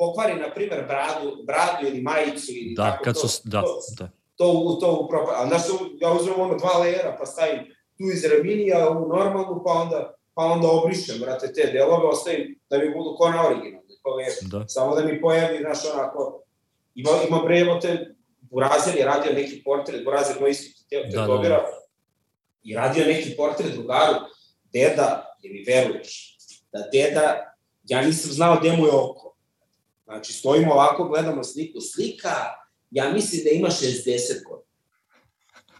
[0.00, 3.62] da Pokvari, na primjer, bradu, bradu ili majicu ili Da, tako kad to, su, da,
[3.62, 4.10] to, da.
[4.36, 5.32] to, to upropa.
[5.36, 5.62] A znaš,
[6.00, 7.58] ja uzmem ono dva lejera, pa stavim
[7.98, 12.78] tu iz reminija u normalnu, pa onda, pa onda obrišem, brate, te delove, ostavim da
[12.78, 13.96] mi budu ko na originalni.
[14.02, 14.68] Ko je, Da.
[14.68, 16.42] samo da mi pojavi, znaš, onako,
[16.94, 21.16] ima, ima bre, evo te, Burazer je radio neki portret, Burazer moj isto te, te
[21.16, 21.66] Da, da, dobira,
[22.62, 24.14] i radio neki portret drugaru,
[24.72, 26.36] deda, je mi veruješ,
[26.72, 29.29] da deda, ja nisam znao gde mu je oko.
[30.10, 32.34] Znači, stojimo ovako, gledamo sliku, slika,
[32.90, 34.70] ja mislim da ima 60 godina.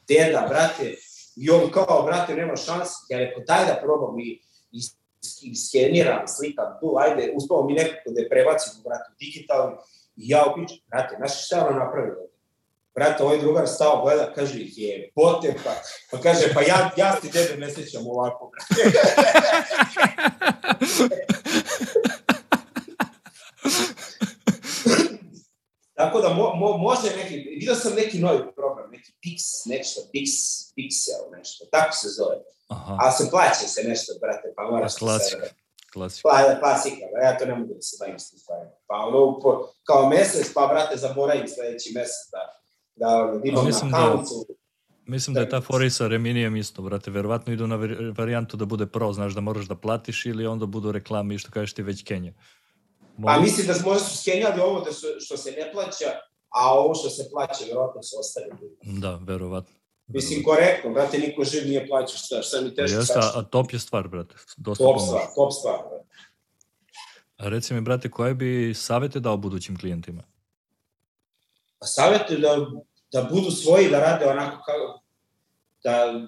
[0.09, 0.97] Deda, brate,
[1.37, 4.41] i on kao, brate, nema šanse, ja rekao, daj da probam i,
[4.73, 4.81] i,
[5.43, 9.77] i skeniram, slikam tu, ajde, uspavo mi nekako da je prebacim, brate, u digitalni,
[10.17, 12.27] i ja upičem, brate, znaš šta ono napravilo?
[12.95, 15.75] Brate, ovaj drugar stao, gleda, kaže, je, bote, pa,
[16.11, 18.99] pa kaže, pa ja, ja ti tebe ne sećam ovako, brate.
[26.01, 30.29] Tako da mo, mo, može neki, vidio sam neki novi program, neki Pix, nešto, Pix,
[30.77, 32.37] Pixel, nešto, tako se zove.
[32.69, 35.47] Aha, A se plaća se nešto, brate, pa moraš Pa klasika.
[35.47, 35.55] se...
[35.93, 36.29] klasika.
[36.29, 38.71] Pa, klasika, ba, ja to ne mogu da se bavim s tim stvarima.
[38.87, 39.51] Pa ono, po,
[39.85, 42.43] kao mesec, pa brate, zaboravim sledeći mesec da,
[42.97, 44.35] da, da imam na da- akauntu.
[45.07, 47.11] Mislim da je ta fora i sa Reminijem isto, brate.
[47.11, 50.67] Verovatno idu na vari- varijantu da bude pro, znaš, da moraš da platiš ili onda
[50.67, 52.33] budu reklame i što kažeš ti već Kenja.
[53.25, 56.11] Pa mislim da možda su skenjali ovo da su, što se ne plaća,
[56.49, 58.77] a ovo što se plaća, verovatno su ostavili.
[58.83, 59.75] Da, verovatno.
[60.07, 63.73] Mislim, korektno, brate, niko živ nije plaćao, šta, šta mi teško Jeste, a, a top
[63.73, 64.35] je stvar, brate.
[64.57, 65.07] Dosta Top pomože.
[65.07, 66.09] stvar, top stvar, brate.
[67.37, 70.23] A reci mi, brate, koje bi savete dao budućim klijentima?
[71.79, 72.67] Pa savjetuju da,
[73.13, 75.01] da budu svoji, da rade onako kao,
[75.85, 76.21] da,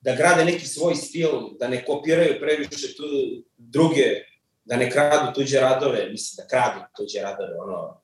[0.00, 1.30] da grade neki svoj stil,
[1.60, 3.02] da ne kopiraju previše tu
[3.56, 4.04] druge,
[4.64, 8.00] da ne kradu tuđe radove, mislim da kradu tuđe radove, ono,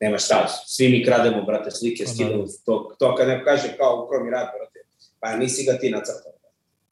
[0.00, 2.14] nema šta, svi mi krademo, brate, slike, Pa da.
[2.14, 4.78] skidamo, to, to kad neko kaže kao ukromi rad, brate,
[5.20, 6.30] pa nisi ga ti nacrtao.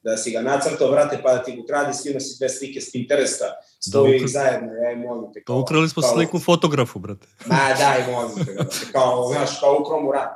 [0.03, 2.91] Da si ga nacrtao, brate, pa da ti ga kradi, skino si dve slike s
[2.91, 3.45] Pinteresta,
[3.79, 5.39] stoju ukra- ih zajedno, ja molim te.
[5.39, 7.27] To kao- ukrali smo kao- sliku fotografu, brate.
[7.45, 10.29] Ma daj, molim te, brate, kao, znaš, kao u kromu rad.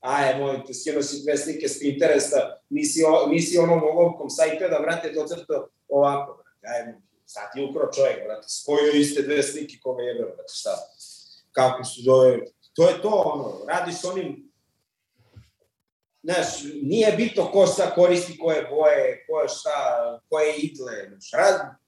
[0.00, 4.42] Aj, molim te, skino si dve slike s Pinteresta, nisi, o, nisi onom olovkom sa
[4.46, 6.94] iPada, brate, docrto ovako, te,
[7.26, 10.78] sad ti ukro čovjek, brate, spojio iste dve slike koga jebe, brate, šta?
[11.52, 12.38] Kako su zove,
[12.72, 14.52] to je to, ono, radiš onim,
[16.22, 16.46] znaš,
[16.82, 19.70] nije bitno ko šta koristi, koje boje, koje šta,
[20.28, 21.30] koje igle, znaš,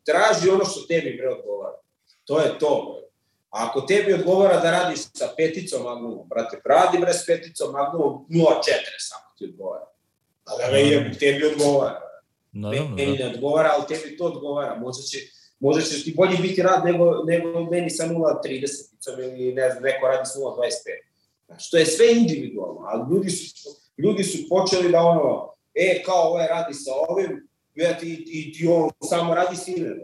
[0.04, 1.76] traži ono što tebi, bre, odgovara.
[2.24, 2.96] To je to.
[3.50, 8.26] A ako tebi odgovara da radiš sa peticom magnumom, brate, radi bre s peticom magnumom
[8.30, 8.44] 0,4
[8.98, 9.86] samo ti odgovara.
[10.44, 12.09] A da ga je, tebi odgovara.
[12.52, 13.24] Naravno, meni da.
[13.24, 14.78] ne odgovara, ali tebi to odgovara.
[14.78, 15.18] Možda će,
[15.60, 20.06] možda će ti bolje biti rad nego, nego meni sa 0,30 ili ne znam, neko
[20.06, 21.10] radi s 0,25.
[21.46, 26.30] Znači, to je sve individualno, ali ljudi su, ljudi su počeli da ono, e, kao
[26.30, 29.96] ovaj radi sa ovim, i, i, i on samo radi s njime,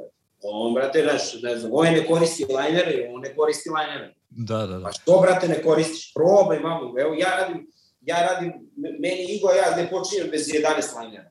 [0.43, 4.15] On, brate, naš, ne znam, ovaj ne koristi linere, on ne koristi linere.
[4.31, 4.85] Da, da, da.
[4.85, 6.15] Pa što, brate, ne koristiš?
[6.15, 6.99] Probaj, mamu.
[6.99, 7.67] Evo, ja radim,
[8.01, 11.31] ja radim, meni igla, ja ne počinjem bez 11 linera.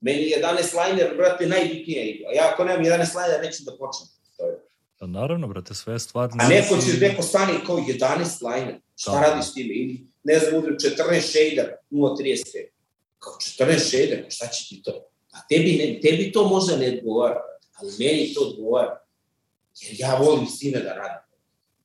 [0.00, 2.32] Meni 11 liner, brate, najbitnija igla.
[2.32, 4.08] Ja ako nemam 11 liner, neću da počnem.
[4.36, 4.58] To je.
[4.98, 6.30] Pa naravno, brate, sve je stvar...
[6.38, 8.80] A neko će, neko stane kao 11 liner.
[8.96, 9.20] Šta da.
[9.20, 9.74] radi s time?
[9.74, 12.66] Ili, ne znam, udrim 14 shader, 0.35.
[13.18, 15.10] Kao 14 shader, šta će ti to?
[15.32, 17.40] A tebi, ne, tebi to možda ne odgovara
[17.78, 19.00] ali meni to odgovara.
[19.80, 21.26] Jer ja volim s time da radim.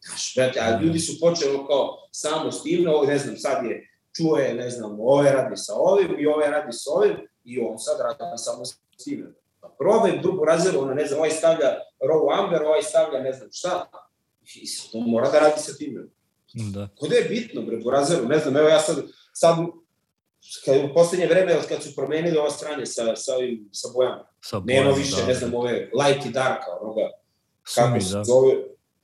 [0.02, 3.90] Znaš, brate, a ljudi su počeli kao samo s tim, ovo, ne znam, sad je
[4.18, 8.00] čuje, ne znam, ove radi sa ovim i ove radi sa ovim i on sad
[8.00, 9.36] radi samo s tim.
[9.60, 11.68] Pa probaj drugu razredu, ono, ne znam, ovaj stavlja
[12.00, 13.90] raw amber, ovaj stavlja ne znam šta.
[14.56, 16.12] I sad on mora da radi sa tim.
[16.54, 16.88] Da.
[17.00, 18.98] Kod je bitno, bre, po razredu, ne znam, evo ja sad,
[19.34, 19.56] sad
[20.66, 24.62] kad, u poslednje vreme, kad su promenili ova strane sa, sa, ovim, sa bojama, Sa
[24.66, 25.28] nema bojom, više, da.
[25.28, 27.10] ne znam, ove light i dark, onoga,
[27.76, 28.24] kako Sumi, se da.
[28.24, 28.54] zove,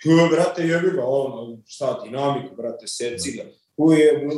[0.04, 3.44] jo, brate, jebi ga, ono, šta, dinamiku, brate, seci ga,
[3.78, 4.30] ko je,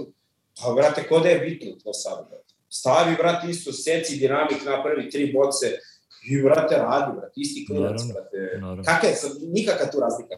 [0.62, 2.49] pa, brate, ko da je bitno to sad, brate.
[2.70, 5.67] Stavi, brate, isto, seci dinamik, napravi tri boce,
[6.24, 8.59] i, brate, radi, brate, isti klinac, brate.
[8.61, 8.84] naravno.
[8.84, 10.36] Kakva je, sad, nikakva tu razlika.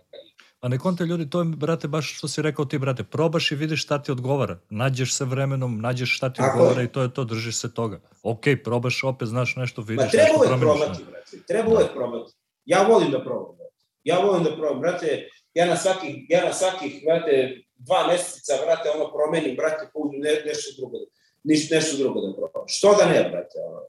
[0.62, 3.56] A ne konte ljudi, to je, brate, baš što si rekao ti, brate, probaš i
[3.56, 4.60] vidiš šta ti odgovara.
[4.70, 6.86] Nađeš se vremenom, nađeš šta ti Tako odgovara je.
[6.86, 8.00] i to je to, držiš se toga.
[8.24, 10.78] Ok, probaš opet, znaš nešto, vidiš Ma nešto, treba promeniš.
[10.80, 11.38] probati, brate.
[11.48, 12.34] Treba uvek probati.
[12.66, 13.76] Ja volim da probam, brate.
[14.04, 15.28] Ja volim da probam, brate.
[15.54, 17.34] Ja na svakih, ja na svakih, brate,
[17.76, 19.84] dva meseca, brate, ono promenim, brate,
[20.24, 20.98] ne, nešto drugo,
[21.44, 22.68] niš, nešto drugo da probam.
[22.68, 23.82] Što da ne, brate, ono.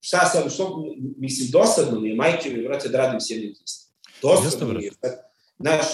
[0.00, 0.84] Šta sam, što,
[1.16, 3.92] mislim, dosadno mi je, majke mi, brate, da radim s jednim tistom.
[4.22, 4.78] Dosadno brate.
[4.78, 5.22] mi je, brate.
[5.58, 5.86] Znaš,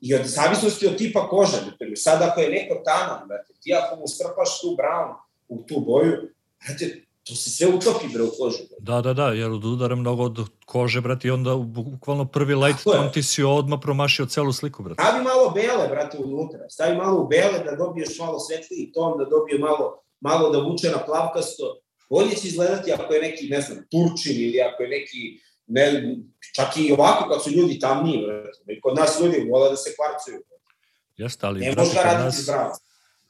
[0.00, 3.74] i od zavisnosti od tipa kože, na primjer, sad ako je neko taman, brate, ti
[3.74, 5.14] ako mu strpaš tu brown
[5.48, 6.30] u tu boju,
[6.66, 8.58] brate, to se sve utopi, bre, u kožu.
[8.78, 12.90] Da, da, da, jer udara mnogo od kože, brate, i onda bukvalno prvi light Tako
[12.90, 12.96] je.
[12.96, 15.02] tone ti si odmah promašio celu sliku, brate.
[15.02, 16.68] Stavi malo bele, brate, unutra.
[16.68, 20.90] Stavi malo u bele da dobiješ malo svetliji ton, da dobije malo, malo da vuče
[20.90, 21.80] na plavkasto.
[22.10, 26.16] Bolje će izgledati ako je neki, ne znam, Turčin ili ako je neki, ne,
[26.54, 28.80] čak i ovako kad su ljudi tamniji, brate.
[28.82, 30.42] Kod nas ljudi vole da se kvarcuju.
[31.16, 32.80] Jeste, ali, Ne brate, može da kod raditi nas,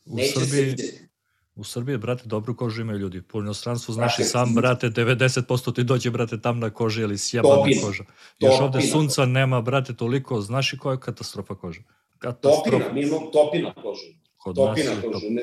[0.06, 1.08] u Neće se Srbiji, vidjeti.
[1.56, 3.22] U Srbiji, brate, dobru kožu imaju ljudi.
[3.22, 8.04] Po inostranstvu, znaš i sam, brate, 90% ti dođe, brate, tamna koža ili sjebana koža.
[8.38, 11.80] Još ovde sunca nema, brate, toliko, znaš i koja je katastrofa koža?
[12.18, 12.62] Katastrofa.
[12.78, 14.06] Topina, mi imamo topina kožu.
[14.36, 15.26] Kod Topina je to- kožu.
[15.30, 15.42] Ne,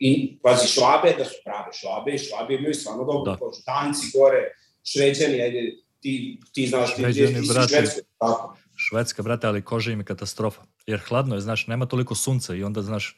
[0.00, 3.36] I, pazi, švabe, da su prave švabe, i švabe imaju stvarno dobru Da.
[3.36, 3.60] kožu.
[3.66, 4.42] Danci gore,
[4.84, 7.68] šveđani, ajde, ti, ti znaš, ti, ti, Šveđani, ti si brate.
[7.68, 8.56] švedski, tako.
[8.76, 10.60] Švedska, brate, ali koža im je katastrofa.
[10.86, 13.16] Jer hladno je, znaš, nema toliko sunca i onda, znaš,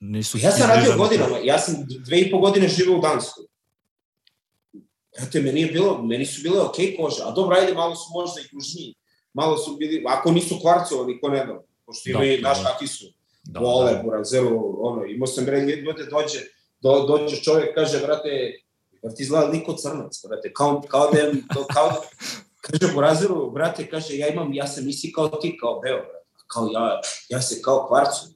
[0.00, 0.38] nisu...
[0.42, 3.44] Ja sam radio godinama, ja sam dve i po godine živeo u Danskoj.
[5.18, 8.40] Znate, meni, je bilo, meni su bile okej kože, a dobro, ajde, malo su možda
[8.40, 8.94] i kružniji.
[9.32, 12.68] Malo su bili, ako nisu kvarcovani, ko ne znam, pošto Da, imaju, znaš da.
[12.68, 13.04] kakvi su,
[13.42, 14.02] Da, vole, da.
[14.02, 16.40] burazeru, ono, imao sam bre, ljudi dođe,
[16.80, 18.28] do, dođe čovjek, kaže, brate,
[19.02, 22.02] jer ti izgleda liko crnac, brate, kao, kao da je, kao, kao,
[22.60, 26.68] kaže burazeru, brate, kaže, ja imam, ja sam isti kao ti, kao beo, brate, kao
[26.72, 28.26] ja, ja se kao kvarcu,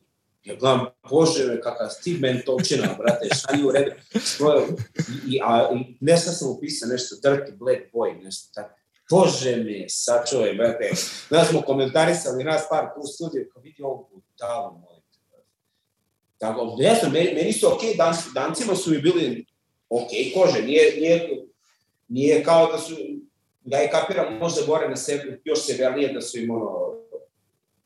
[0.45, 3.91] ja gledam, bože, me, kakav ti mentovčina, brate, šta nije u redu,
[4.21, 4.67] Svoje,
[5.29, 8.75] i, a, i nešto sam upisao, nešto, dirty black boy, nešto tako,
[9.11, 10.91] Bože me, sačuvaj, brate.
[11.29, 15.03] Znaš, smo komentarisali nas par tu studiju, kao vidi ovo butalu, molim.
[16.39, 19.47] Tako, ne znam, meni, meni su okej, okay, dans, dancima su mi bili
[19.89, 21.45] okej okay, kože, nije, nije,
[22.09, 22.97] nije kao da su,
[23.65, 26.95] ja i kapiram možda gore na sebi, još severnije da su im ono,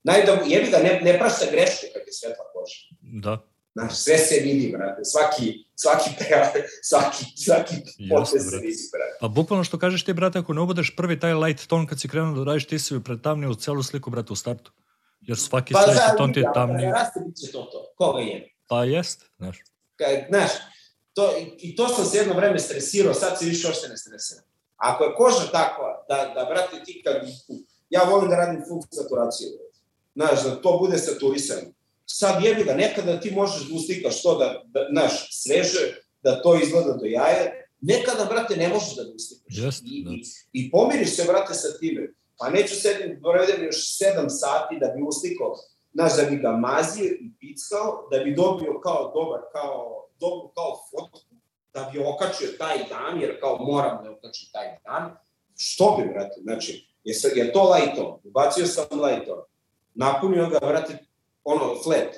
[0.02, 2.78] Naj da, jebi ga, ne, ne prašta greške kad je svetla koža.
[3.00, 6.48] Da, Znaš, sve se vidi, brate, svaki, svaki prelaz,
[6.82, 7.74] svaki, svaki
[8.10, 9.16] potez se vidi, brate.
[9.20, 12.08] Pa bukvalno što kažeš ti, brate, ako ne ubudeš prvi taj light ton kad si
[12.08, 14.72] krenuo da radiš, ti si pretamnio celu sliku, brate, u startu.
[15.20, 16.90] Jer svaki Pa sledeći ton ti je da, tamniji.
[16.90, 17.92] raste bit će to to.
[17.96, 18.54] Koga je?
[18.68, 19.58] Pa jest, znaš.
[19.96, 20.50] Kad, znaš,
[21.12, 24.44] to, i, i to sam se jedno vreme stresirao, sad se više ošte ne stresiram.
[24.76, 27.16] Ako je koža takva, da, da brate, ti kad,
[27.90, 29.48] ja volim da radim full saturaciju,
[30.18, 31.70] znaš, da to bude saturisano.
[32.06, 35.12] Sad jebi ga, nekada ti možeš da uslikaš to da, da, znaš,
[35.42, 39.56] sveže, da to izgleda do jaja, nekada, brate, ne možeš da ga uslikaš.
[39.58, 40.10] Jest, I, da.
[40.10, 42.08] i, I pomiriš se, brate, sa time.
[42.38, 45.54] Pa neću sedim, provedem još 7 sati da bi uslikao,
[45.94, 50.70] znaš, da bi ga mazio i pickao, da bi dobio kao dobar, kao, dobru kao
[50.90, 51.20] fotku,
[51.74, 55.16] da bi okačio taj dan, jer kao moram da okačim taj dan.
[55.56, 59.38] Što bi, brate, znači, je, je to lightom, ubacio sam lightom,
[59.98, 60.98] napunio ga, brate,
[61.44, 62.16] ono, flat.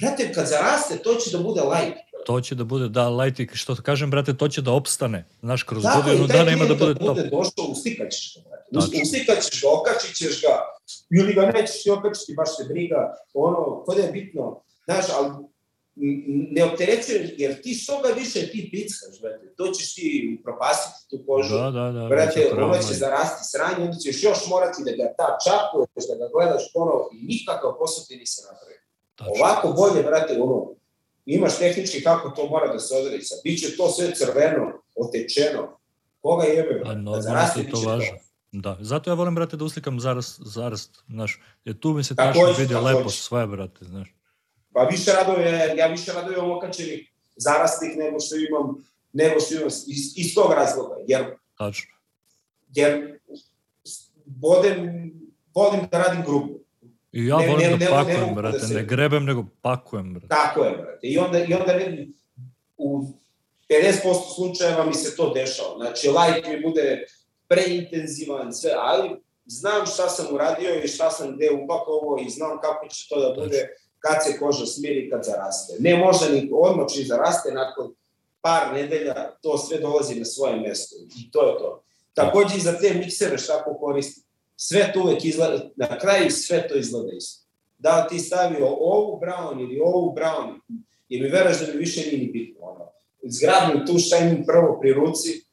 [0.00, 1.98] Brate, kad zaraste, to će da bude light.
[2.26, 5.24] To će da bude, da, light i što kažem, brate, to će da opstane.
[5.40, 7.16] Znaš, kroz Tako, godinu dana ima da bude top.
[7.16, 8.68] Bude došao, ustikaćeš ga, brate.
[8.72, 9.02] Znači.
[9.02, 10.54] Ustikaćeš ga, okačit ćeš ga,
[11.18, 14.62] ili ga nećeš ti okačiti, baš te briga, ono, to da je bitno.
[14.84, 15.30] Znaš, ali
[16.56, 21.24] ne opterećuje, jer ti što ga više ti pickaš, brate, to ćeš ti upropastiti tu
[21.26, 21.54] kožu.
[21.54, 22.08] Da, da, da.
[22.08, 26.26] Brate, ono će zarasti sranje, onda ćeš još morati da ga ta čakuješ, da ga
[26.34, 28.80] gledaš ponovo i nikakav posao ti nisi napravio.
[29.34, 30.58] Ovako bolje, brate, ono,
[31.26, 33.24] imaš tehnički kako to mora da se odredi.
[33.44, 34.64] Biće to sve crveno,
[34.96, 35.78] otečeno.
[36.20, 36.74] Koga jebe?
[36.74, 38.16] Normalno da to važno.
[38.52, 42.54] Da, zato ja volim, brate, da uslikam zarast, zarast, znaš, jer tu mi se tačno
[42.58, 44.15] vidi lepo sve, brate, znaš.
[44.76, 49.66] Pa više raduje, ja više raduje ovo okačenih zarastih nego što imam, nego što imam
[49.66, 51.24] iz, iz tog razloga, jer,
[51.58, 51.94] Tačno.
[52.74, 53.18] jer
[54.42, 55.12] volim,
[55.54, 56.58] volim da radim grubu.
[57.12, 58.74] I ja ne, volim ne, da pakujem, ne, ne brate, da se...
[58.74, 60.28] ne grebem, nego pakujem, brate.
[60.28, 61.06] Tako je, brate.
[61.06, 62.06] I onda, i onda ne,
[62.76, 63.04] u
[63.70, 65.76] 50% slučajeva mi se to dešava.
[65.76, 67.06] Znači, light mi bude
[67.48, 69.10] preintenzivan, sve, ali
[69.46, 73.42] znam šta sam uradio i šta sam gde upakovao i znam kako će to da
[73.42, 73.68] bude
[74.06, 75.74] kad se koža smiri, kad zaraste.
[75.78, 77.94] Ne može ni odmah čim zaraste, nakon
[78.40, 81.82] par nedelja to sve dolazi na svoje mesto i to je to.
[82.14, 84.22] Takođe i za te miksere šta ko koristi.
[84.56, 87.46] Sve to uvek izgleda, na kraju sve to izgleda isto.
[87.78, 90.60] Da li ti stavio ovu brown ili ovu brown,
[91.08, 92.66] jer mi veraš da mi više nije ni bitno.
[92.66, 92.90] Ono.
[93.22, 95.44] Zgrabim tu šta imam prvo pri ruci,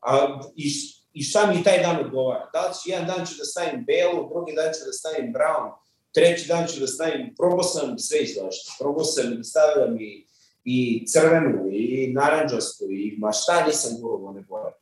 [0.00, 0.70] a, i,
[1.12, 2.50] i šta mi taj dan odgovara.
[2.52, 5.70] Da li ću, jedan dan ću da stavim belu, drugi dan ću da stavim brown,
[6.18, 10.26] treći dan ću da stavim, probao sam sve izlašte, probao sam, stavila mi
[10.64, 14.72] i crvenu, i naranđastu, i ma šta nisam gurao one boje.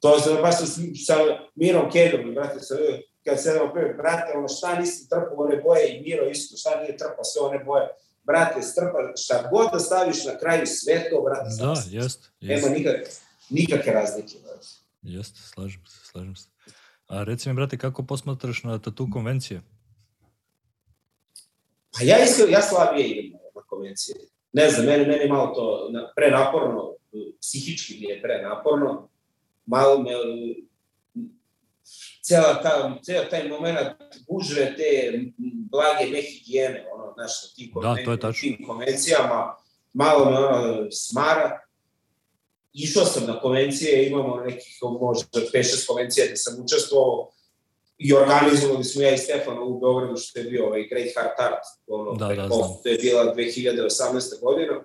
[0.00, 0.66] To je baš sam
[1.06, 1.14] sa
[1.54, 2.74] Mirom Kedom, brate, sa,
[3.24, 6.96] kad se opet, brate, ono šta nisam trpao one boje i Miro isto, šta nije
[6.96, 7.88] trpao sve one boje.
[8.24, 11.92] Brate, strpa, šta god da staviš na kraju sve to, brate, Da, jest,
[12.40, 12.64] jest.
[12.64, 12.96] Nema nikak,
[13.50, 14.66] nikakve razlike, brate.
[15.02, 16.48] Jeste, slažem se, slažem se.
[17.06, 19.62] A reci mi, brate, kako posmatraš na tatu konvencije?
[21.98, 24.16] Pa ja iskreno, ja slabije idem na konvencije.
[24.52, 26.94] Ne znam, meni, meni malo to prenaporno,
[27.40, 29.08] psihički mi je prenaporno.
[29.66, 30.10] Malo me,
[32.22, 33.78] cela ta, cela taj moment
[34.28, 35.20] gužve te
[35.70, 38.40] blage nehigijene, ono, znaš, na tim, da, to je tačno.
[38.40, 39.56] tim konvencijama,
[39.92, 41.60] malo me ono smara.
[42.72, 47.30] Išao sam na konvencije, imamo nekih možda 5-6 konvencija gde sam učestvovao,
[47.98, 51.64] i organizovali smo ja i Stefan u Beogradu što je bio ovaj Great Heart Art,
[51.86, 52.70] ono, da, da, znam.
[52.82, 54.40] to je bila 2018.
[54.42, 54.84] godina.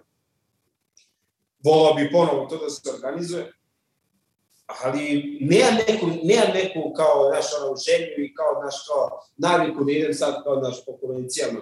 [1.63, 3.53] Volao bi ponovo to da se organizuje,
[4.83, 9.91] ali nema neku, nema neku kao, naš, ono, želju i kao, naš, kao, naviku da
[9.91, 11.59] idem sad kao, naš, po konvencijama.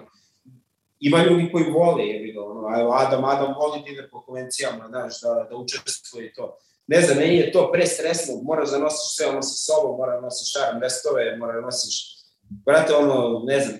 [1.00, 5.20] Ima ljudi koji vole, je bilo, ono, Adam, Adam voli da ide po konvencijama, znaš,
[5.20, 6.58] da, da učestvuje to
[6.92, 10.20] ne znam, meni je to prestresno, moraš da nosiš sve ono sa sobom, moraš da
[10.20, 11.96] nosiš šarm vestove, moraš da nosiš,
[12.66, 13.76] brate, ono, ne znam,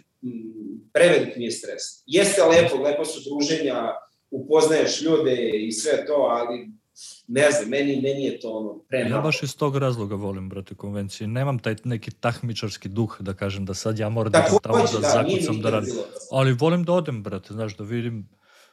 [0.92, 1.82] prevelik mi je stres.
[2.06, 3.94] Jeste lepo, lepo su druženja,
[4.30, 6.70] upoznaješ ljude i sve to, ali
[7.28, 10.74] ne znam, meni, meni je to ono pre Ja baš iz tog razloga volim, brate,
[10.74, 11.28] konvencije.
[11.28, 14.98] Nemam taj neki tahmičarski duh da kažem da sad ja moram da, da tamo da,
[15.00, 15.94] da zakucam da radim.
[16.30, 18.28] Ali volim da odem, brate, znaš, da vidim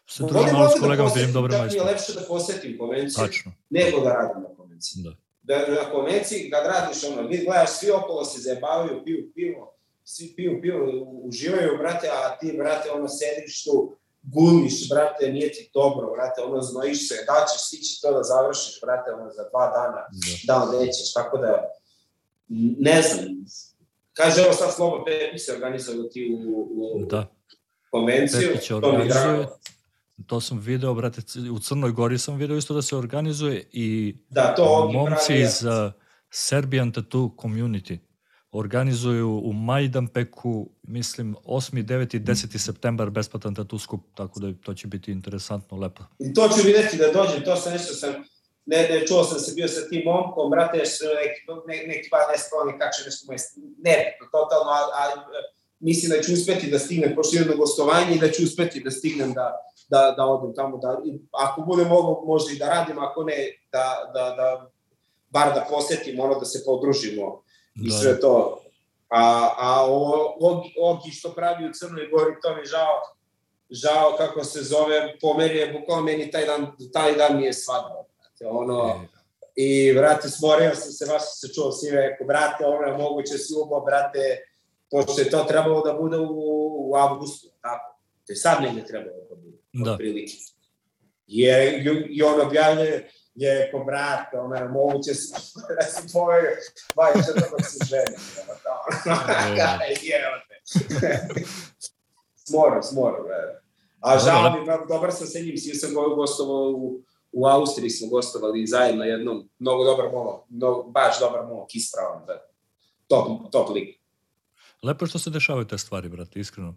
[0.09, 1.79] se družim malo s kolegama, vidim dobre majstore.
[1.79, 3.51] Da mi je lepše da posetim konvenciju, Tačno.
[3.69, 5.03] nego da radim na konvenciji.
[5.03, 5.11] Da.
[5.41, 10.33] da na konvenciji, kad radiš ono, vi gledaš, svi okolo se zajebavaju, piju pivo, svi
[10.35, 10.79] piju pivo,
[11.23, 16.61] uživaju, brate, a ti, brate, ono, sediš tu, guliš, brate, nije ti dobro, brate, ono,
[16.61, 20.01] znojiš se, da ćeš stići to da završiš, brate, ono, za dva dana,
[20.47, 21.69] da, da nećeš, tako da,
[22.79, 23.25] ne znam,
[24.13, 27.27] kaže, evo sad Slobo Pepi se organizovao ti u, u da.
[27.89, 28.49] konvenciju,
[28.81, 29.57] to mi je drago
[30.26, 34.55] to sam video, brate, u Crnoj Gori sam video isto da se organizuje i da,
[34.55, 35.91] to momci iz uh,
[36.30, 37.97] Serbian Tattoo Community
[38.51, 41.84] organizuju u Majdanpeku, mislim, 8.
[41.84, 42.15] 9.
[42.15, 42.57] i 10.
[42.57, 46.03] septembar besplatan tattoo skup, tako da to će biti interesantno, lepo.
[46.20, 48.13] I to ću videti da dođem, to sam nešto sam,
[48.65, 52.38] ne, ne, čuo sam se bio sa tim momkom, brate, neki, neki, neki pa ne
[52.38, 53.39] skloni, kače nešto moje,
[53.78, 55.13] ne, totalno, ali, ali
[55.80, 58.91] mislim da ću uspeti da stignem, pošto imam na gostovanje i da ću uspeti da
[58.91, 59.45] stignem da,
[59.88, 63.33] da, da odem tamo, da, ako bude mogo možda i da radim, ako ne,
[63.71, 64.69] da, da, da
[65.29, 67.43] bar da posetim, ono da se podružimo.
[67.85, 68.19] i sve da.
[68.19, 68.61] to.
[69.09, 69.85] A, a
[70.39, 73.01] Ogi, Ogi što pravi u Crnoj Gori, to mi žao,
[73.69, 77.53] žao kako se zove, po meni je bukvalno meni taj dan, taj dan mi je
[77.53, 78.03] svadba.
[78.45, 79.17] Ono, e.
[79.55, 83.53] I, vrate, smorio sam se, vas se čuo svi, rekao, brate, ono je moguće si
[83.63, 84.19] ubo, brate,
[84.91, 87.97] pošto je to trebalo da bude u, u avgustu, tako.
[88.25, 89.26] To je sad negde trebalo
[89.78, 89.97] da bude, da.
[89.97, 90.34] prilike.
[91.28, 95.11] Je, I on objavljuje, je ko brate, ono je moguće
[95.80, 96.51] da se poverio,
[96.95, 98.17] ba, je što dok se ženi.
[100.25, 101.43] Evo te.
[102.47, 103.61] smoro, smoro, brate.
[103.99, 107.01] A žao mi, dobar sam sa njim, svi sam gostovao u,
[107.32, 112.47] u Austriji smo gostovali zajedno jednom, mnogo dobar momak, no, baš dobar momak, ispravan, da.
[113.07, 113.99] top, top lik.
[114.84, 116.75] Lepo je što se dešavaju te stvari, brate, iskreno.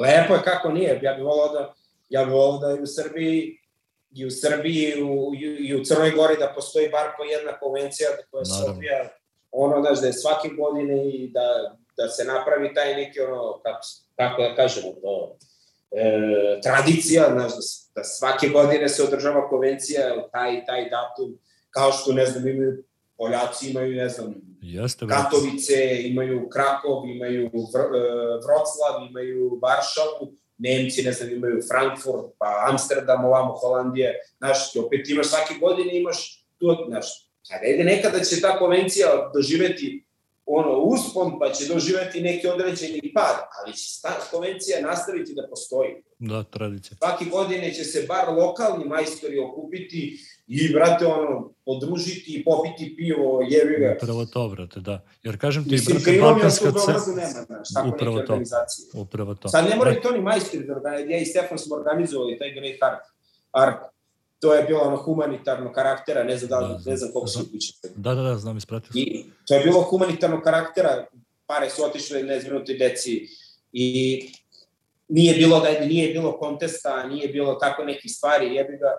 [0.00, 1.74] Lepo je kako nije, ja bih volao da,
[2.08, 3.58] ja bih volao da i u Srbiji
[4.14, 8.08] i u Srbiji i u, i u Crnoj Gori da postoji bar po jedna konvencija
[8.30, 9.08] koja se odvija
[9.50, 13.80] ono, znaš, da je svake godine i da, da se napravi taj neki, ono, kako,
[14.16, 15.36] kako da kažemo to,
[15.90, 17.60] e, tradicija, znaš, da,
[17.94, 21.38] da svake godine se održava konvencija, taj, taj datum,
[21.70, 22.84] kao što, ne znam, imaju
[23.16, 28.00] Poljaci imaju, ne znam, Jeste, Katovice, imaju Krakov, imaju Vr, e,
[28.44, 35.08] Vroclav, imaju Varšavu, Nemci, ne znam, imaju Frankfurt, pa Amsterdam, ovamo Holandije, znaš, ti opet
[35.08, 37.06] imaš svake godine, imaš tu, znaš,
[37.74, 40.06] ide nekada će ta konvencija doživeti
[40.46, 45.94] ono uspon, pa će doživeti neki određeni pad, ali će ta konvencija nastaviti da postoji.
[46.18, 46.96] Da, tradicija.
[46.98, 53.46] Svaki godine će se bar lokalni majstori okupiti i, brate, ono, podružiti i popiti pivo,
[53.48, 53.96] jevi ga.
[54.02, 55.04] Upravo to, brate, da.
[55.22, 57.16] Jer kažem ti, Mislim, brate, Balkanska cena...
[57.16, 58.90] nema, znaš, tako upravo neke organizacije.
[58.92, 59.48] To, upravo to.
[59.48, 62.82] Sad ne moraju to ni majstori da organizuju, ja i Stefan smo organizovali taj Great
[62.82, 63.02] Art,
[63.52, 63.96] art
[64.38, 67.88] to je bilo ono humanitarno karaktera, ne znam da, da, ne znam koliko se upućete.
[67.96, 69.00] Da, da, da, znam, ispratio sam.
[69.00, 71.06] I to je bilo humanitarno karaktera,
[71.46, 73.26] pare su otišle nezbrinuti deci
[73.72, 74.20] i
[75.08, 78.90] nije bilo da nije bilo kontesta, nije bilo tako nekih stvari, jebi ga,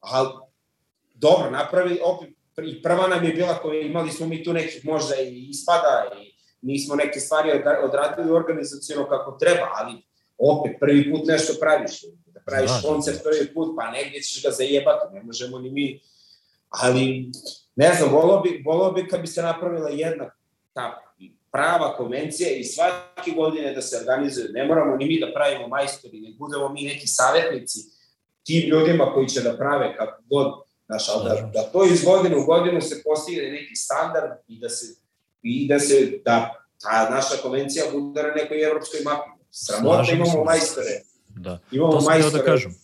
[0.00, 0.28] ali
[1.14, 2.28] dobro, napravi, opet,
[2.62, 6.34] i prva nam je bila koja imali smo mi tu nekih možda i ispada i
[6.62, 7.50] nismo neke stvari
[7.84, 10.02] odradili organizacijno kako treba, ali
[10.38, 12.00] opet prvi put nešto praviš
[12.44, 16.00] praviš da, koncert prvi put, pa negdje ćeš ga zajebati, ne možemo ni mi.
[16.68, 17.30] Ali,
[17.76, 20.30] ne znam, volao bi, volao bi kad bi se napravila jedna
[20.72, 21.00] ta
[21.52, 24.48] prava konvencija i svake godine da se organizuje.
[24.52, 27.78] Ne moramo ni mi da pravimo majstori, ne budemo mi neki savjetnici
[28.44, 32.36] tim ljudima koji će da prave kako god, znaš, ali da, da to iz godine
[32.36, 34.86] u godinu se postigne neki standard i da se,
[35.42, 39.30] i da se, da ta naša konvencija bude na nekoj evropskoj mapi.
[39.50, 41.58] Sramota imamo majstore Da.
[41.70, 42.74] Imamo to sam da kažem.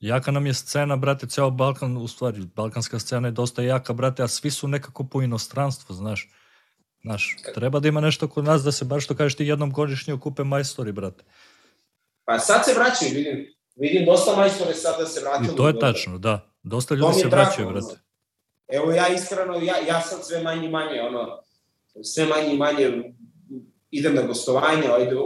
[0.00, 4.22] Jaka nam je scena, brate, ceo Balkan, u stvari, balkanska scena je dosta jaka, brate,
[4.22, 6.30] a svi su nekako po inostranstvu, znaš.
[7.02, 10.14] Znaš, treba da ima nešto kod nas da se, bar što kažeš ti, jednom godišnje
[10.14, 11.24] okupe majstori, brate.
[12.24, 13.46] Pa sad se vraćaju, vidim,
[13.76, 15.52] vidim dosta majstore sad da se vraćaju.
[15.52, 16.51] I to je tačno, da.
[16.62, 18.00] Dosta ljudi se vraćaju, brate.
[18.68, 21.42] Evo ja iskreno, ja, ja sad sve manje i manje, ono,
[22.02, 23.14] sve manje i manje
[23.90, 25.16] idem na gostovanje, ajde,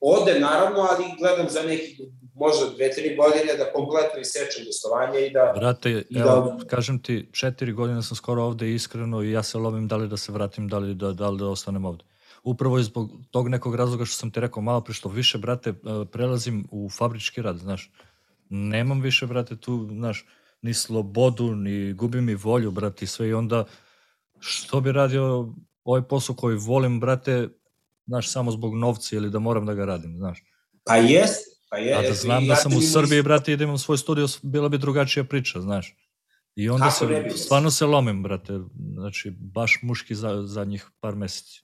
[0.00, 2.00] ode naravno, ali gledam za nekih
[2.34, 5.52] možda dve, tri godine da kompletno isečem gostovanje i da...
[5.56, 6.64] Brate, i evo, da...
[6.66, 10.16] kažem ti, četiri godine sam skoro ovde iskreno i ja se lovim da li da
[10.16, 12.04] se vratim, da li da, da, li da ostanem ovde.
[12.42, 15.74] Upravo zbog tog nekog razloga što sam ti rekao malo pre, što više, brate, e,
[16.12, 17.90] prelazim u fabrički rad, znaš.
[18.48, 20.26] Nemam više, brate, tu, znaš,
[20.62, 23.64] ni slobodu, ni gubim mi volju, brate, i sve i onda
[24.40, 25.54] što bi radio
[25.84, 27.48] ovaj posao koji volim, brate,
[28.06, 30.44] znaš, samo zbog novca ili da moram da ga radim, znaš.
[30.84, 31.94] Pa jest, pa je.
[31.94, 35.24] A da znam da sam u Srbiji, brate, idem u svoj studio, bila bi drugačija
[35.24, 35.96] priča, znaš.
[36.56, 38.52] I onda Kako se, stvarno se lomim, brate,
[38.94, 41.62] znači, baš muški za, za njih par meseci.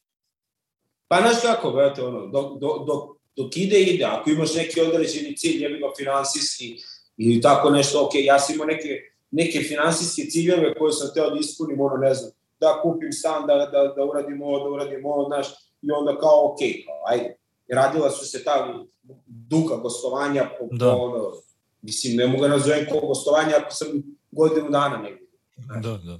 [1.09, 4.05] Pa znaš kako, brate, ono, dok, dok, dok, dok ide, ide.
[4.05, 6.77] Ako imaš neki određeni cilj, ja ima finansijski
[7.17, 8.89] ili tako nešto, ok, ja sam imao neke,
[9.31, 13.55] neke finansijske ciljeve koje sam teo da ispunim, ono, ne znam, da kupim stan, da,
[13.55, 15.47] da, da uradim ovo, da uradim ovo, znaš,
[15.83, 17.37] i onda kao, ok, kao, ajde.
[17.73, 18.85] Radila su se ta
[19.27, 20.93] duga gostovanja po, da.
[20.93, 21.33] po ono,
[21.83, 23.89] mislim, ne mogu da nazovem ko gostovanja ako sam
[24.31, 25.27] godinu dana negdje.
[25.83, 26.19] Da, da.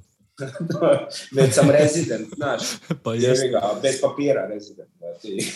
[1.37, 2.63] Već sam rezident, znaš.
[3.05, 4.91] Pa jebi ga, bez papira rezident.
[4.99, 5.29] Znači.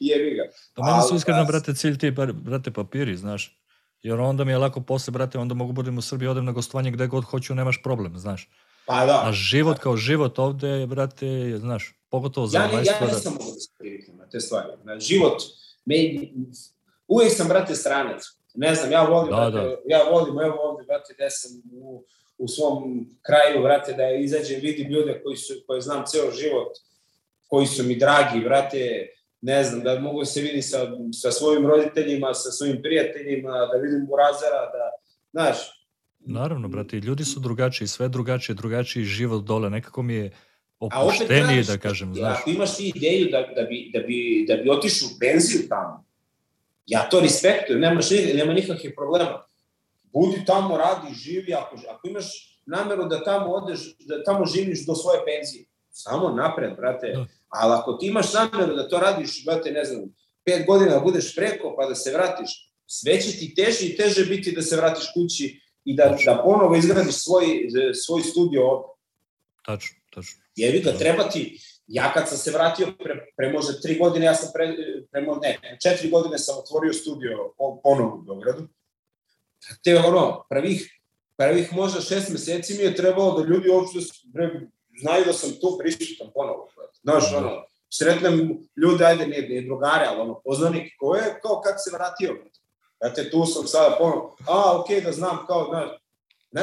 [0.00, 0.42] jebi ga.
[0.74, 3.60] Pa meni su iskreno, brate, cilj ti, brate, papiri, znaš.
[4.02, 6.90] Jer onda mi je lako posle, brate, onda mogu budem u Srbiji, odem na gostovanje
[6.90, 8.48] gde god hoću, nemaš problem, znaš.
[8.86, 9.22] Pa da.
[9.24, 12.72] A život kao život ovde, brate, znaš, pogotovo za ja, ne.
[12.72, 14.68] Ja nisam mogu da se priviknem na te stvari.
[14.84, 15.42] Na život,
[15.84, 15.96] me,
[17.08, 18.22] uvijek sam, brate, stranac.
[18.54, 19.76] Ne znam, ja volim, da, brate, da.
[19.86, 22.04] ja volim, evo ovde, brate, gde sam u,
[22.40, 26.72] u svom kraju, vrate, da izađem, vidim ljude koji su, koje znam ceo život,
[27.46, 29.08] koji su mi dragi, vrate,
[29.40, 30.78] ne znam, da mogu se vidi sa,
[31.12, 34.90] sa svojim roditeljima, sa svojim prijateljima, da vidim Burazara, da,
[35.32, 35.56] znaš.
[36.18, 40.30] Naravno, brate, ljudi su drugačiji, sve drugačije, drugačiji život dole, nekako mi je
[40.78, 42.38] opušteniji, da kažem, znaš.
[42.40, 46.04] Ako imaš ti ideju da, da, bi, da, bi, da bi otišao u penziju tamo,
[46.86, 49.49] ja to respektujem, nemaš, nema nikakvih problema.
[50.12, 54.94] Budi tamo, radi, živi, ako, ako imaš nameru da tamo odeš, da tamo živiš do
[54.94, 57.12] svoje penzije, samo napred, brate.
[57.14, 57.26] Da.
[57.48, 60.00] Ali ako ti imaš nameru da to radiš, brate, ne znam,
[60.44, 64.24] pet godina da budeš preko pa da se vratiš, sve će ti teže i teže
[64.24, 67.46] biti da se vratiš kući i da, da ponovo izgradiš svoj,
[68.06, 68.88] svoj studio ovde.
[69.66, 70.40] Tačno, tačno.
[70.56, 74.34] Jevi ga, treba ti, ja kad sam se vratio pre, pre možda tri godine, ja
[74.34, 74.74] sam pre,
[75.10, 77.52] pre ne, četiri godine sam otvorio studio
[77.82, 78.68] ponovo u Beogradu.
[79.84, 81.00] Te ono, prvih,
[81.36, 83.98] prvih možda šest meseci mi je trebalo da ljudi uopšte
[85.00, 86.68] znaju da sam tu prisutan ponovo.
[87.02, 91.78] Znaš, ono, sretnem ljude, ajde, nije, nije drugare, ali ono, poznanik, ko je, kao kako
[91.78, 92.36] se vratio.
[93.00, 95.90] Znate, tu sam sada ponovo, a, okej, okay, da znam, kao, znaš,
[96.52, 96.62] ne,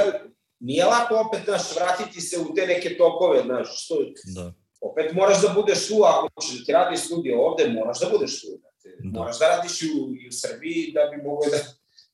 [0.59, 3.95] nije lako opet, znaš, vratiti se u te neke tokove, znaš, što,
[4.35, 4.53] da.
[4.81, 8.41] opet moraš da budeš tu, ako ćeš da ti radi studio ovde, moraš da budeš
[8.41, 9.19] tu, znate, da.
[9.19, 11.57] moraš da radiš i u, i u Srbiji da bi mogo da,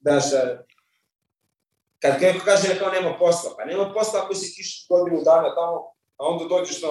[0.01, 0.63] znaš, da,
[2.03, 5.77] kad neko kaže kao nema posla, pa nema posla ako si tiš godinu dana tamo,
[6.17, 6.89] a onda dođeš na,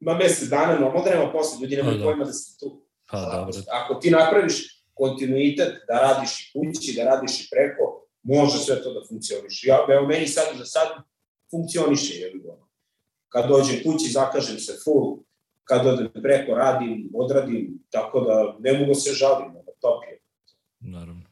[0.00, 2.04] na mesec dana, normalno da nema posla, ljudi nemaju da.
[2.04, 2.82] pojma da si tu.
[3.10, 8.58] Pa, ako, ako ti napraviš kontinuitet da radiš i kući, da radiš i preko, može
[8.58, 9.68] sve to da funkcioniše.
[9.68, 10.88] Ja, evo, meni sad za sad
[11.50, 12.42] funkcioniše, je li
[13.28, 15.18] Kad dođem kući, zakažem se full,
[15.64, 20.20] kad odem preko, radim, odradim, tako da ne mogu da se žalim, da top je.
[20.80, 21.22] Naravno.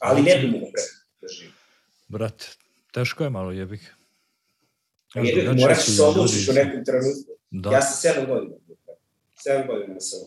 [0.00, 1.57] Ali ne bi mogu preko da živim.
[2.08, 2.46] Brate,
[2.92, 3.94] teško je malo jebih.
[5.14, 7.32] Jer moraš se odlučiš u nekom trenutku.
[7.50, 7.70] Da.
[7.70, 8.54] Ja sam sedam godina.
[9.42, 10.20] Sedam godina sam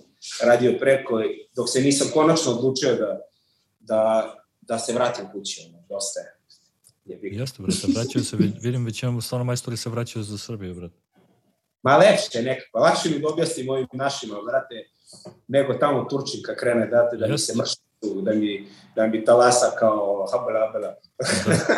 [0.43, 1.21] radio preko,
[1.55, 3.21] dok se nisam konačno odlučio da,
[3.79, 5.65] da, da se vratim kući.
[5.67, 6.41] Ono, dosta je.
[7.21, 10.95] Jeste, brate, vraćaju se, vidim većinom stvarno majstori se vraćaju za Srbiju, brate.
[11.83, 14.75] Ma lepše nekako, lakše mi da objasnim ovim našima, brate,
[15.47, 20.27] nego tamo Turčinka krene, date, da mi se mrši da mi, da mi talasa kao
[20.31, 20.71] habala.
[20.81, 20.97] da.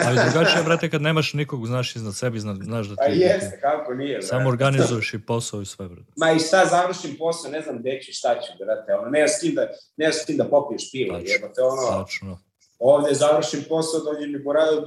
[0.06, 3.02] Ali drugačije, brate, kad nemaš nikog, znaš iznad sebi, znaš da ti...
[3.02, 4.28] A jeste, kako nije, brate.
[4.28, 6.12] Samo organizuješ i posao i sve, brate.
[6.18, 9.42] Ma i šta završim posao, ne znam gde ću, šta ću, brate, ono, nema s
[9.42, 9.68] kim da,
[9.98, 11.34] nema s kim da popiješ pivo, Tačno.
[11.34, 12.04] jebate, ono...
[12.04, 12.40] Tačno.
[12.80, 14.44] Ovde završim posao, dođe mi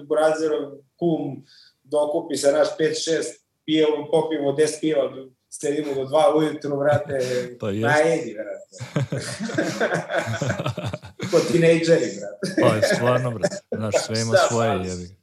[0.07, 1.45] Burazerov kum,
[1.83, 3.23] dokupi se naš 5-6,
[3.65, 5.03] pijemo, popijemo 10 piva,
[5.51, 7.19] sedimo do 2 ujutru, brate,
[7.61, 8.67] pa najedi, brate.
[11.31, 12.61] Ko tinejdžeri, brate.
[12.63, 13.57] Pa stvarno, brate.
[13.77, 15.17] Znaš, sve ima svoje, jebi.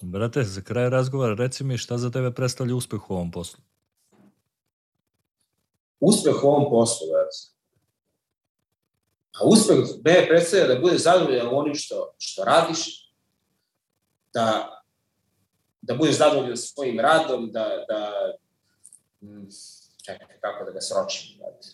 [0.00, 3.60] Brate, za kraj razgovora, reci mi šta za tebe predstavlja uspeh u ovom poslu?
[6.00, 7.54] Uspeh u ovom poslu, brate.
[9.34, 13.10] A uspeh me predstavlja da bude zadovoljan onim što, što radiš,
[14.34, 14.68] da,
[15.82, 18.12] da budeš zadovoljan svojim radom, da, da
[19.20, 19.48] mm,
[20.04, 21.68] čekaj, kako da ga sročim, brate.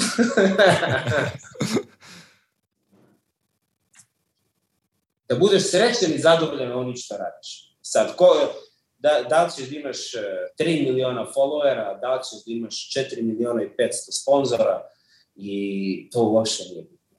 [5.28, 7.76] da budeš srećan i zadovoljan onim što radiš.
[7.82, 8.52] Sad, ko,
[8.98, 10.18] da, da li ćeš da imaš 3
[10.58, 14.88] e, miliona followera, da li ćeš da imaš 4 miliona i 500 sponzora
[15.36, 17.16] i to uopšte nije bitno.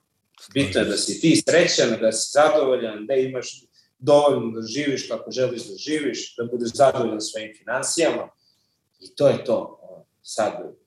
[0.53, 3.63] Bitno je da si ti srećan, da si zadovoljan, da imaš
[3.99, 8.29] dovoljno da živiš kako želiš da živiš, da budeš zadovoljan svojim financijama
[8.99, 9.77] i to je to.
[10.21, 10.80] Sad,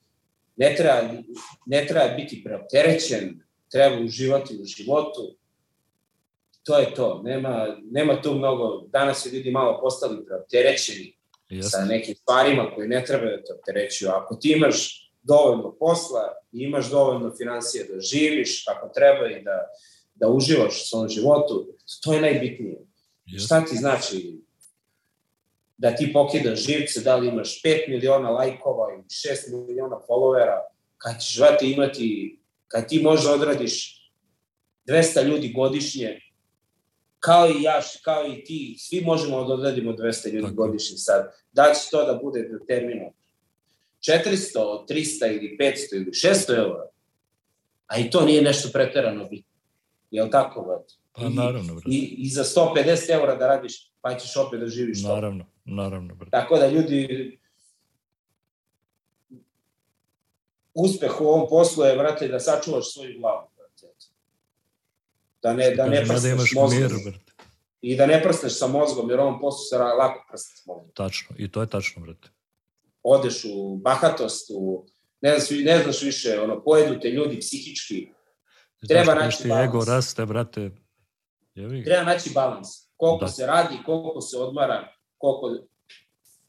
[0.55, 1.01] ne treba,
[1.65, 5.37] ne treba biti preopterećen, treba uživati u životu.
[6.63, 7.21] To je to.
[7.23, 11.17] Nema, nema tu mnogo, danas se ljudi malo postali preopterećeni
[11.49, 11.69] Jasne.
[11.69, 14.09] sa nekim stvarima koje ne treba da te opterećuju.
[14.09, 19.67] Ako ti imaš dovoljno posla i imaš dovoljno financije da živiš kako treba i da,
[20.15, 21.67] da uživaš u svom životu,
[22.03, 22.77] to je najbitnije.
[23.25, 23.45] Jasne.
[23.45, 24.44] Šta ti znači
[25.77, 30.59] da ti pokidaš živce, da li imaš 5 miliona lajkova ili 6 miliona followera,
[30.97, 34.01] kad ćeš vati imati, kad ti možda odradiš
[34.87, 36.21] 200 ljudi godišnje,
[37.19, 40.55] kao i ja, kao i ti, svi možemo da odradimo 200 ljudi Tako.
[40.55, 41.31] godišnje sad.
[41.51, 43.05] Da će to da bude do termina
[43.99, 46.87] 400, 300 ili 500 ili 600 eura,
[47.87, 49.51] a i to nije nešto preterano bitno.
[50.11, 50.93] Je li tako, vati?
[51.11, 51.89] Pa naravno, brate.
[51.89, 55.21] I, I za 150 eura da radiš, pa ćeš opet da živiš Naravno, to.
[55.21, 56.31] naravno, brate.
[56.31, 57.39] Tako da ljudi,
[60.73, 63.93] uspeh u ovom poslu je, brate, da sačuvaš svoju glavu, brate.
[65.41, 66.81] Da ne, da ne prstaš da imaš mozgom.
[66.81, 67.31] mir, brate.
[67.81, 70.91] i da ne prsneš sa mozgom, jer ovom poslu se lako prsne sa mozgom.
[70.93, 72.29] Tačno, i to je tačno, brate.
[73.03, 74.85] Odeš u bahatost, u,
[75.21, 78.07] ne, znaš, ne znaš više, ono, pojedu te ljudi psihički.
[78.87, 79.69] Treba Znaš, naći ti balans.
[79.69, 80.71] ego raste, brate.
[81.55, 81.83] Jevi.
[81.83, 82.67] Treba naći balans.
[82.97, 83.31] Koliko Da.
[83.31, 84.94] se radi, koliko se odmara,
[85.33, 85.65] koliko...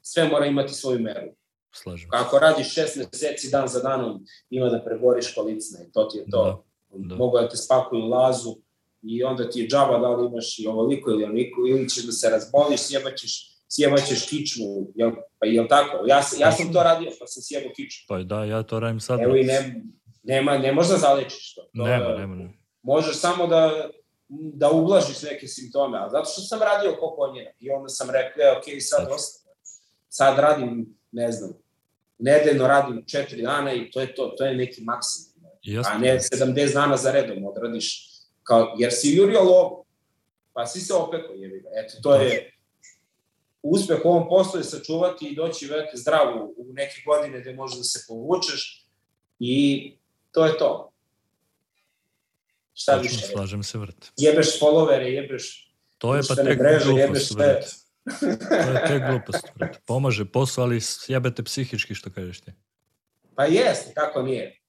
[0.03, 1.29] Sve mora imati svoju meru.
[1.73, 2.11] Slažem.
[2.11, 6.25] Kako radiš šest meseci dan za danom, ima da preboriš kolicna i to ti je
[6.31, 6.65] to.
[6.89, 7.15] Da.
[7.15, 8.57] Mogu da te spakuju lazu
[9.03, 12.13] i onda ti je džaba da li imaš i ovoliko ili onoliko, ili ćeš da
[12.13, 16.07] se razboliš, sjebaćeš, sjebaćeš kičmu, jel, pa jel tako?
[16.07, 18.05] Ja, ja sam to radio, pa sam sjebao kičmu.
[18.09, 19.21] Pa da, ja to radim sad.
[19.21, 19.69] Evo i brate.
[19.69, 19.83] ne,
[20.23, 21.63] nema, ne možeš da zalečiš to.
[21.63, 22.53] to Nema, nema, nema.
[22.83, 23.91] Možeš samo da,
[24.29, 27.35] da ublažiš neke simptome, a zato što sam radio ko.
[27.61, 29.51] I onda sam rekao, e, ok, sad dosta.
[30.09, 31.53] Sad radim, ne znam,
[32.19, 35.51] nedeljno radim četiri dana i to je to, to je neki maksimum.
[35.63, 35.93] Jeste.
[35.95, 38.11] A ne 70 dana za redom odradiš,
[38.43, 39.85] kao, jer si jurio lovu,
[40.53, 41.69] pa si se opekao, jebi ga.
[41.73, 42.53] Eto, to je
[43.63, 47.79] uspeh u ovom poslu je sačuvati i doći vete zdravo u neke godine gde možeš
[47.79, 48.87] da se povučeš
[49.39, 49.93] i
[50.31, 50.93] to je to.
[52.79, 53.27] Šta Tačno, više?
[53.27, 54.07] slažem se, brate.
[54.17, 57.67] Jebeš followere, jebeš To je pa tek mreže, glupost, brate.
[58.49, 59.79] To je tek glupost, brate.
[59.87, 62.53] Pomaže posao, ali jebete psihički, što kažeš ti.
[63.35, 64.61] Pa jeste, kako nije.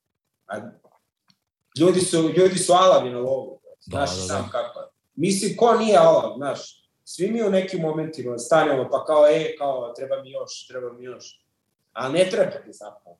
[0.47, 0.57] A
[1.79, 3.61] ljudi su, ljudi su alavi na lovu.
[3.85, 4.27] Da, Znaš da, i da.
[4.27, 4.85] sam kako je.
[5.15, 6.83] Mislim, ko nije alav, znaš.
[7.03, 11.03] Svi mi u nekim momentima stanemo, pa kao, e, kao, treba mi još, treba mi
[11.03, 11.45] još.
[11.93, 13.19] A ne treba ti zapravo.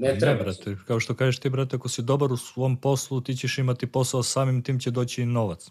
[0.00, 0.42] Ne Ne, treba.
[0.42, 3.86] brate, kao što kažeš ti, brate, ako si dobar u svom poslu, ti ćeš imati
[3.92, 5.70] posao, samim tim će doći i novac.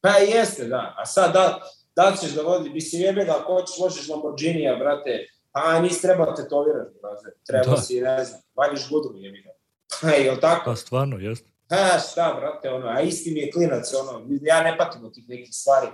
[0.00, 0.94] Pa jeste, da.
[0.98, 1.60] A sad, da,
[1.96, 6.32] da ćeš da vodi, mislim, jebe ga, ako hoćeš, voziš Lamborghinija, brate, pa nisi trebao
[6.32, 7.36] tetovirati, brate.
[7.46, 7.76] Treba Da.
[7.82, 9.50] si, ne znam, valjiš gudru, jebi ga.
[10.02, 10.70] Pa, jel tako?
[10.70, 11.44] Pa stvarno, jest.
[11.70, 15.28] Ha, šta, brate, ono, a isti mi je klinac, ono, ja ne patim od tih
[15.28, 15.86] nekih stvari.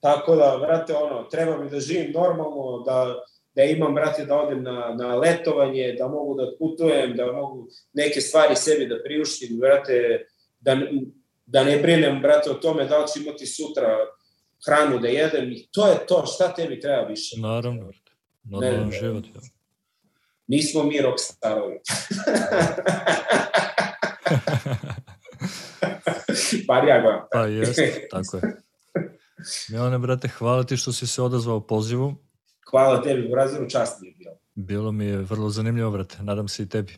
[0.00, 3.22] Tako da, brate, ono, treba mi da živim normalno, da,
[3.58, 8.20] da imam, brate, da odem na, na letovanje, da mogu da putujem, da mogu neke
[8.20, 10.26] stvari sebi da priuštim, brate,
[10.60, 10.76] da,
[11.46, 13.96] da ne brinem, brate, o tome da li ću imati sutra
[14.66, 17.36] hranu da jedem i to je to, šta tebi treba više?
[17.40, 18.12] Naravno, brate.
[18.44, 19.24] Normalan ne, život.
[19.24, 19.40] Ja.
[20.46, 21.78] Nismo mi rockstarovi.
[26.68, 27.26] Bar ja gledam.
[27.32, 27.80] Pa jest,
[28.10, 28.42] tako je.
[29.68, 32.27] Milane, brate, hvala ti što si se odazvao pozivu.
[32.70, 34.34] Hvala tebi, Brazilu, čast mi je bilo.
[34.54, 36.16] Bilo mi je vrlo zanimljivo, brate.
[36.22, 36.92] Nadam se i tebi.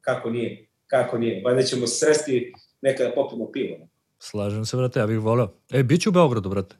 [0.00, 1.42] Kako nije, kako nije.
[1.44, 3.76] Valjda ćemo se sresti nekada popimo pivo.
[4.18, 5.54] Slažem se, brate, ja bih voleo.
[5.70, 6.76] E, bit ću u Beogradu, brate.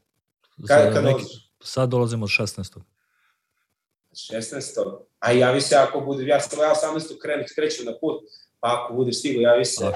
[0.67, 1.53] Kad, kad dolaziš?
[1.61, 2.79] Sad dolazimo od 16.
[4.13, 4.99] 16.
[5.19, 7.19] A javi se ako bude, ja sam ja 18.
[7.23, 8.23] krenem, krećem na put,
[8.61, 9.93] pa ako budeš stigo, javi se, A,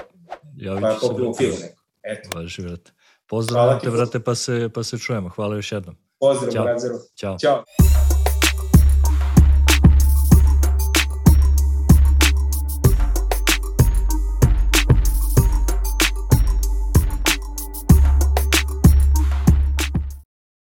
[0.57, 1.81] Javit pa popimo pivo neko.
[2.03, 2.91] Eto, Važi, brate.
[3.27, 5.29] Pozdravljam te, brate, pa se, pa se čujemo.
[5.29, 5.95] Hvala još jednom.
[6.23, 6.63] Pozdrav, Ćao.
[6.63, 6.99] Brazilu.
[7.19, 7.37] Ćao.
[7.37, 7.63] Ćao.